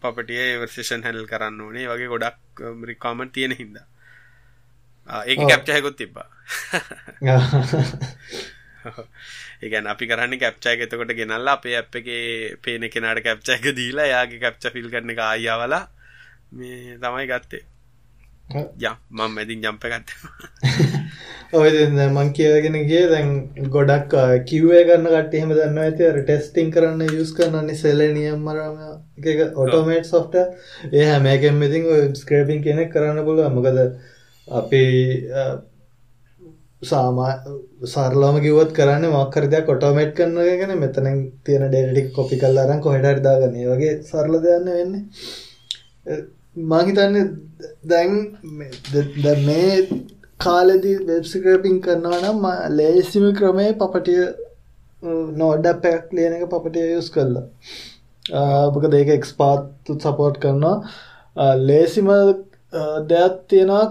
[0.02, 1.88] පපටිය සෙෂන් හැන්ඩල් කරන්න ඕනේ.
[1.88, 2.38] වගේ ගොඩක්
[2.92, 3.86] රිකාමන්ට් තියෙන හින්දා.
[5.26, 6.28] ඒක කැප්චයකුත් තිබ්බා
[9.62, 12.08] ඒගැන අපි කරන්න කැප්චායක එතකොට ගෙනල්ලා අපේ අප් එක
[12.64, 15.84] පේන කෙනට කැප්චයක දීලා යාගේ කැප්ච ෆිල් කරන එක ආයාවලා
[16.52, 17.64] මේ තමයි ගත්තේ.
[18.52, 20.10] ය මං මැදින් ජම්ප ගත්ත.
[21.54, 23.30] ඔය මං කියවගෙන ගිය දැන්
[23.70, 24.16] ගොඩක්
[24.50, 26.08] කිව්වේ ගන්න කට්ටහෙම දන්න ඇති.
[26.20, 28.80] ටෙස්ටිං කරන්න යුස් කරන්නේ සෙලනියම් මරම
[29.26, 33.78] එක ඔටෝමේට් සොෆ්ට ඒ හැමෑකෙන් ඉතින් ස්ක්‍රපින් කෙනෙක් කරන්න පුළුව මොකද
[34.48, 34.84] අපි
[36.82, 37.32] සාමා
[37.94, 40.74] සරලම කිවත් කරන්න මක්කර දෙයක් කොටෝමේට් කරන ගැන.
[40.80, 41.08] මෙතන
[41.46, 43.68] තියෙන ඩේටික් කොපි කල්ලාරන් කොහෙට දාගන්නේ.
[43.72, 45.04] වගේ සරල දෙයන්න වෙන්නේ.
[46.72, 47.16] මහිතන්න
[47.92, 48.12] දැන්
[49.48, 49.74] මේ
[50.40, 52.44] කාලෙදි වෙබ්සික්‍රපින් කරනවා නම්
[52.78, 54.24] ලේසිම ක්‍රමය පපටිය
[55.42, 57.48] නෝඩ්ඩ පැක් ලියන එක පපටිය යුස් කරලා.
[58.74, 60.78] බක දෙක එක්ස්පාත්තු සපෝට් කරනවා.
[61.68, 62.08] ලේසිම
[63.12, 63.86] දෙයක් තියෙනවා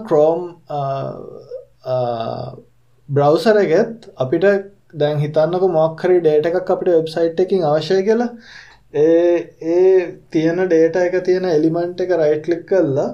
[3.09, 8.35] ක්‍රෝම් බ්‍රවසරගෙත් අපිට දැන් හිතන්නක මොක්හරි ඩේට එකක් අපිට වෙබ්සයිට් එකින් අවශ්‍ය කියලා.
[8.93, 13.09] ඒ ඒ තියෙන ඩේට එක තියෙන එලිමන්ට් එක රයිට්ලික් කල්ලා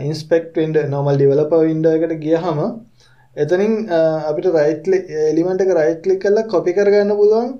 [0.00, 2.60] ඉන්ස්පෙක්ට ඉන්ඩ නොමල් ඩිවලප ඉන්ඩ එකට ගියහම
[3.36, 4.92] එතනින් අපිට රයිට්
[5.30, 7.50] එලිමට එක රයිට්ලික් කල්ලා කොපි කරගන්න පුළුවන්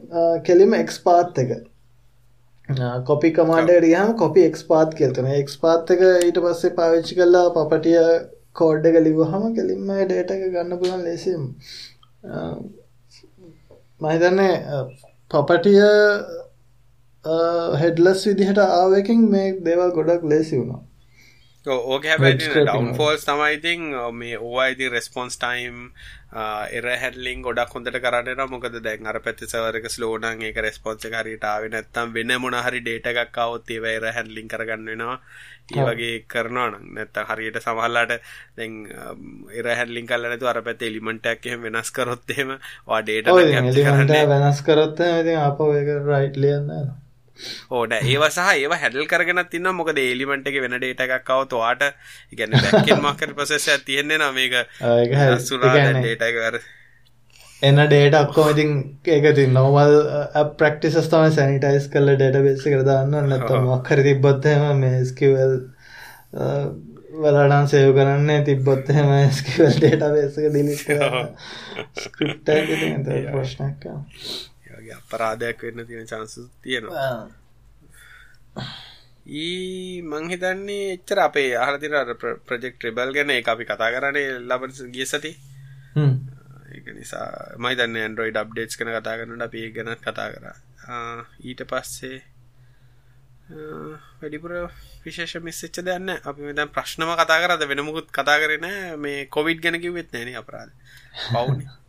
[0.42, 1.56] කෙලිම එක්ස්පාත් එක.
[3.04, 8.00] කොපි කමාන්ඩ රියහම කොපි එක්ස්පාත් කෙල්තන එක්ස්පාත් එක ඊට පස්සේ පාවිච්චි කල්ලා පපටිය
[8.57, 11.42] කෝඩ් එක ලිවහම කෙලින්ම ඩේට එක ගන්න පුලන් ලෙසිම්
[14.00, 14.82] මහිතන්නේ
[15.30, 15.80] පපටිය
[17.76, 20.82] හෙඩ්ලස් විදිහට ආවකින් මේ දේවල් ගොඩක් ලේසි වුණා.
[21.66, 25.80] ඕක ඩවන් ෆෝල්ස් තමයිඉතින් මේ ඕයිති රෙස්පොන්ස් ටයිම්
[26.33, 32.12] එර හැඩලින් ගොඩක් හොඳට කරන්න මොකද දැන් අර පැත්ති සවරක ස්ලෝනන් ඒක රෙස්පොන්ස හරිටාව නැත්තම්
[32.12, 35.18] වෙන මොන හරි ඩේට එකක් අවොත් ඒව එර හැඩලින් කරගන්න වෙනවා.
[35.68, 36.85] ඒ වගේ කරනවා නම්.
[36.95, 38.18] නැත්ත හරියට සමහල්ලාට
[38.57, 38.74] දැන්
[39.55, 42.55] එර හැඩලින් කල්ල නැතු අර පැත් එලිමෙන්ටක් එහෙම වෙනස් කරොත් එහෙම
[42.87, 43.33] වා ඩේට
[44.29, 45.01] වෙනස් කරොත්
[45.41, 45.59] අප
[46.07, 46.70] රයිට් ලියන්න
[47.70, 51.84] ඕඩ ඒව සහ ඒව හැඩල් කරගෙන තින්න මොකද ඒලිමට එක වෙන ඩේට එකක් කව තවාට
[52.32, 54.55] ඉගැන බැක්කෙන් මකර ප්‍රසෙස තියන්නේ නම් මේක
[55.99, 56.59] ඩේටකර
[57.62, 58.72] එන්න ඩේට අක්කෝ ඉතින්
[59.11, 59.95] ඒකති නොවල්
[60.57, 65.57] ප්‍රක්ටිසස් තම සැනිටයිස් කල ඩේට බෙස කරදාන්න නැත මක්කර තිබ්බොත්හම මේ ස්කිවල්
[67.16, 72.53] වලඩන් සයව කරන්න තිබ්බොත්හෙම ස්කිවල් ඩේට බේසක ඩිලි ස්ක්‍රප්ට
[73.30, 73.99] ප්‍රශ්නක්කා
[74.87, 77.28] වගේ අපරාධයක් වෙන්න තියෙන චාන්සු තියෙනවා.
[79.37, 81.95] ඊ මං හිතන්නේ එච්චර අපේ අහල තින
[82.47, 85.32] ප්‍රජෙක්් ්‍රබල් ගැන අපි කතා කරන්නේ ලබන ගිය සති
[86.72, 87.26] ඒක නිසා
[87.59, 90.47] මයි දන්න ඇන්ඩරෝයිඩ් අප්ඩේට්ස් කන කතා කරනට අපි ගැන කතා කර.
[91.43, 92.18] ඊට පස්සේ
[94.20, 94.53] වැඩිපුර
[95.05, 97.66] විශේෂ මිස්සච්ච දන්න අපි දැන් ප්‍රශ්නම කතා කරද?
[97.66, 98.68] වෙනමුකුත් කතා කරන
[98.99, 100.72] මේ කොවිඩ් ගැන කිවෙත් නෑන අපරාධ.
[101.32, 101.66] පවුන.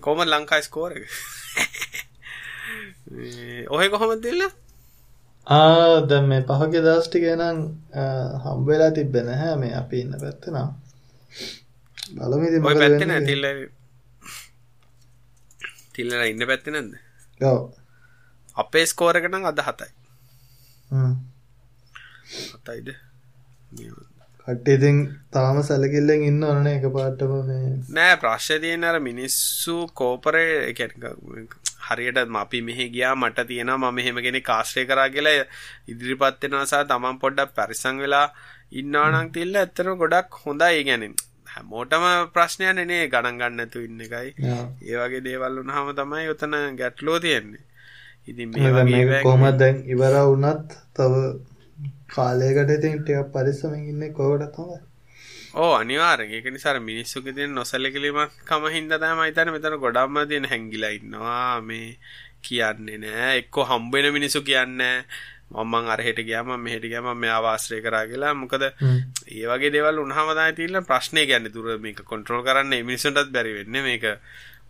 [0.00, 0.92] කොම ලංකා ස්කෝර
[3.70, 4.42] ඔහෙ කොහොමත් දෙල්ල?
[5.46, 7.58] ආද මේ පහගේ දස්ටි ගැනම්
[8.44, 10.68] හම්බවෙලා තිබෙන හැ මේ අපි ඉන්න පැත්තනා
[12.16, 13.46] බලමිති පැත්තන තිල්ල
[15.94, 16.92] තිල්ලල ඉන්න පැත්ති නැද
[18.56, 19.90] අපේ ස්කෝරකටන අද හතයි.
[22.54, 22.88] හතයිද?
[24.48, 24.98] කට්ටිඉතින්
[25.30, 27.32] තාම සැලකිල්ලෙන් ඉන්න ඕන එක පාටම
[27.90, 30.74] නෑ ප්‍රශ්ය තියෙන අර මිනිස්සු කෝපරේ
[31.86, 35.36] හරියට අපි මෙහ ගියා මට තියෙන ම මෙහෙම කෙනෙ කාශ්‍රය කරා කියලා
[35.88, 38.26] ඉදිරිපත්වෙනසා තමන් පොඩ්ඩක් පැරිසං වෙලා
[38.72, 41.14] ඉන්නවානං තිල්ල ඇත්තර ගොඩක් හොඳයි ගැනින්
[41.46, 44.30] හැමෝටම ප්‍රශ්නයන නේ ගණන් ගන්නතු ඉන්න එකයි.
[44.84, 47.62] ඒවගේ දේවල් වුනහම තමයි ඔතන ගැට්ලෝ තියෙන්නේ.
[48.28, 51.22] ඉතින් මේ කොමත් දැන් ඉවර වුනත් තව
[52.08, 54.44] කාලයකට ඉතින් ටික පරිස්සමෙන් ඉන්නේ කොහොමද?
[54.50, 54.78] තමයි
[55.56, 60.92] ඕ අනිවාර්යෙන් ඒක නිසා මිනිස්සුගේ තියෙන නොසැලකිලිමත් කම හින්දා තමයි හිතන්නේ මෙතන ගොඩක්ම තියෙන හැංගිලා
[60.98, 61.60] ඉන්නවා.
[61.68, 61.96] මේ
[62.46, 63.30] කියන්නේ නෑ.
[63.40, 64.96] එක්ක හම්බ වෙන මිනිස්සු කියන්නේ
[65.50, 68.34] මම අරහෙට ගියාම මෙහෙට ගියාම මෙයාව ආශ්‍රය කරා කියලා.
[68.34, 72.68] මොකද ඒ වගේ දේවල් වුණාම තමයි තියෙන ප්‍රශ්නේ කියන්නේ දුර මේක කන්ට්‍රෝල් කරන්න.
[72.68, 74.04] මේ මිනිස්සුන්ටත් බැරි වෙන්නේ මේක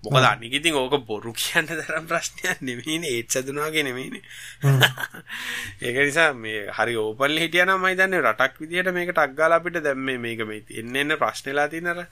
[0.04, 4.22] මොකද අනික ඉතින් ඕක බොරු කියන්න තරම් ප්‍රශ්නයක් නෙමෙයිනේ ඒත් සදුනා වගේ නෙමෙයිනේ
[5.84, 9.80] ඒක නිසා මේ හරි ඕපන්ලි හිටියා නම් මම හිතන්නේ රටක් විදියට මේක ටක් ගාලා අපිට
[9.82, 12.02] දැන් මේ මේක මේ එන්න එන්න ප්‍රශ්නෙලා තියෙන අර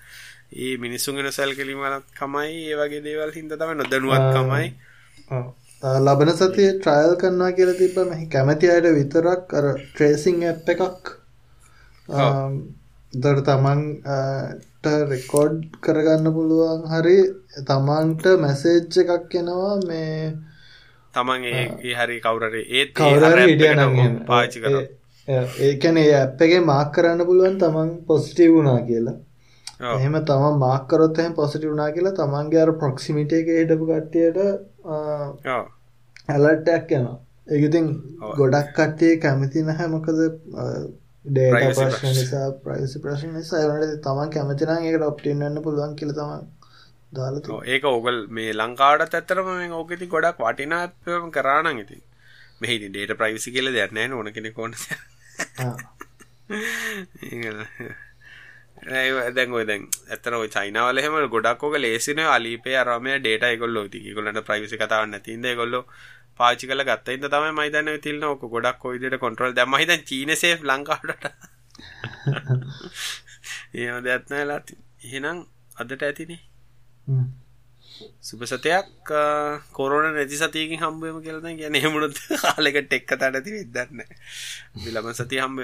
[0.55, 4.67] ඒ මිනිස්සුන්ගේ නොසල්කලීමක් කමයි ඒ වගේ දේවල් හින්දා තමයි නොදැනුවත් කමයි.
[5.83, 11.11] ලබන සතිය ට්‍රයල් කරනවා කියලා තිබ්බ මෙහි කැමති අයට විතරක් අර ට්‍රේසිං ඇප් එකක්.
[13.13, 14.73] දර තමන්ට
[15.05, 17.19] රෙකෝඩ් කරගන්න පුළුවන් හරි
[17.63, 20.33] තමන්ට මැසේජ් එකක් එනවා මේ
[21.15, 23.23] තමන් ඒ හරි කවුරට ඒත් කවුර
[24.27, 24.81] පාචි කර
[25.65, 29.21] ඒකැන ඒ ඇප් එකේ මාක් කරන්න පුළුවන් තමන් පොස්ටිව් වුණා කියලා.
[29.93, 34.39] එහෙම තම මාකරොත් එහෙම පොසිටිව් වුණා කියලා තමන්ගේ අර ප්‍රොක්සිමිට එක හිටපු කට්ටියට
[36.29, 37.17] ඇලට්ටයක් යනවා
[37.49, 37.87] ඒක ඉතින්
[38.37, 40.21] ගොඩක් කට්ටිය කැමති නැහැ මොකද
[41.25, 43.61] ඩේට ප්‍රශ්න නිසා ප්‍රයිසි ප්‍රශ්න නිසා.
[43.63, 46.43] ඒවනට තමන් කැමතිනම් ඒකට ඔප්ටින් වෙන්න පුළුවන් කියලා තමන්
[47.19, 50.85] දාලා ඒක ඕගල් මේ ලංකාවට ඇත්තරම මේ ඕකෙති ගොඩක් වටිනා
[51.37, 52.03] කරානං ඉතින්.
[52.61, 54.73] මෙහි ඩේට ප්‍රයිසි කියල දෙයක් නෑ ඕන කෙනෙ කොන
[59.37, 62.21] දැන් ඔය දැන් ඇත්තන ඔය චයිනාවල එහෙම ගොඩක් ඕක ලේසින.
[62.37, 65.85] අලීපේ අරමය ඩේට එකකොල්ලෝ ති ගොලට ප්‍රයිසි කතාවන්න තින්ද ගොල්ලෝ
[66.41, 71.11] පාචි කල ගත්ත ඉද තමයි මයිතන්න තිල්න ඕක ගොඩක් කොයිදට කොටරල් දැම හිත චීනසේ ලංකාට
[73.75, 75.39] ඒ දෙයක්ත්න වෙලාති එහෙනම්
[75.77, 76.41] අදට ඇතිනේ.
[78.21, 79.11] සුපසතයක්
[79.73, 84.01] කොරන නැති සතියකින් හම්බුවම කියලන ගැන හෙමුණුත් කාලෙකට එක්ක තට ඇති විදන්න
[84.81, 85.59] බිලම සති හම්බ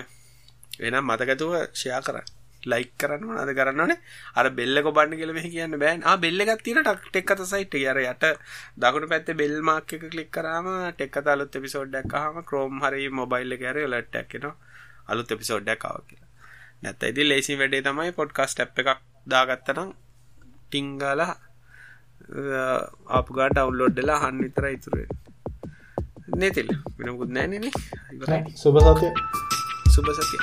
[0.81, 3.99] එනම් මතකතුව ෂයා කරන්න ලයික් කරන්න අද කරන්නනේ
[4.35, 6.03] අර බෙල්ල කොබන්න කියල මෙහි කියන්න බෑන්.
[6.19, 8.25] බෙල්ලගත් තින ටක් එක්කත සයිට් යර යට
[8.77, 13.79] දකුණු පැත්ත බෙල් මාක් එක කලික් කරම ටෙක්ක අලුත් එපිසෝඩ්ඩක් හම ක්‍රෝම් හරි මොබයිල්ල කර
[13.85, 14.51] ලට්ටක්ෙන
[15.07, 16.29] අලුත් එපිසෝඩ්ඩක් කාව කියලා.
[16.83, 19.91] නැත්ත ඉදි ලේසි වැඩේ තමයි පොඩ්කාස්ට ඇ් එකක් දාගත්තනම්
[20.65, 21.23] ටිංගල
[23.11, 25.09] අපගා ඩවන්ලෝඩ්ඩලා හන්න විතර ඉතුරේ
[26.37, 27.73] නේතිල් වෙනකුත් නෑනනේ
[28.57, 29.09] සුබ සතය
[29.91, 30.43] සුබ සතිය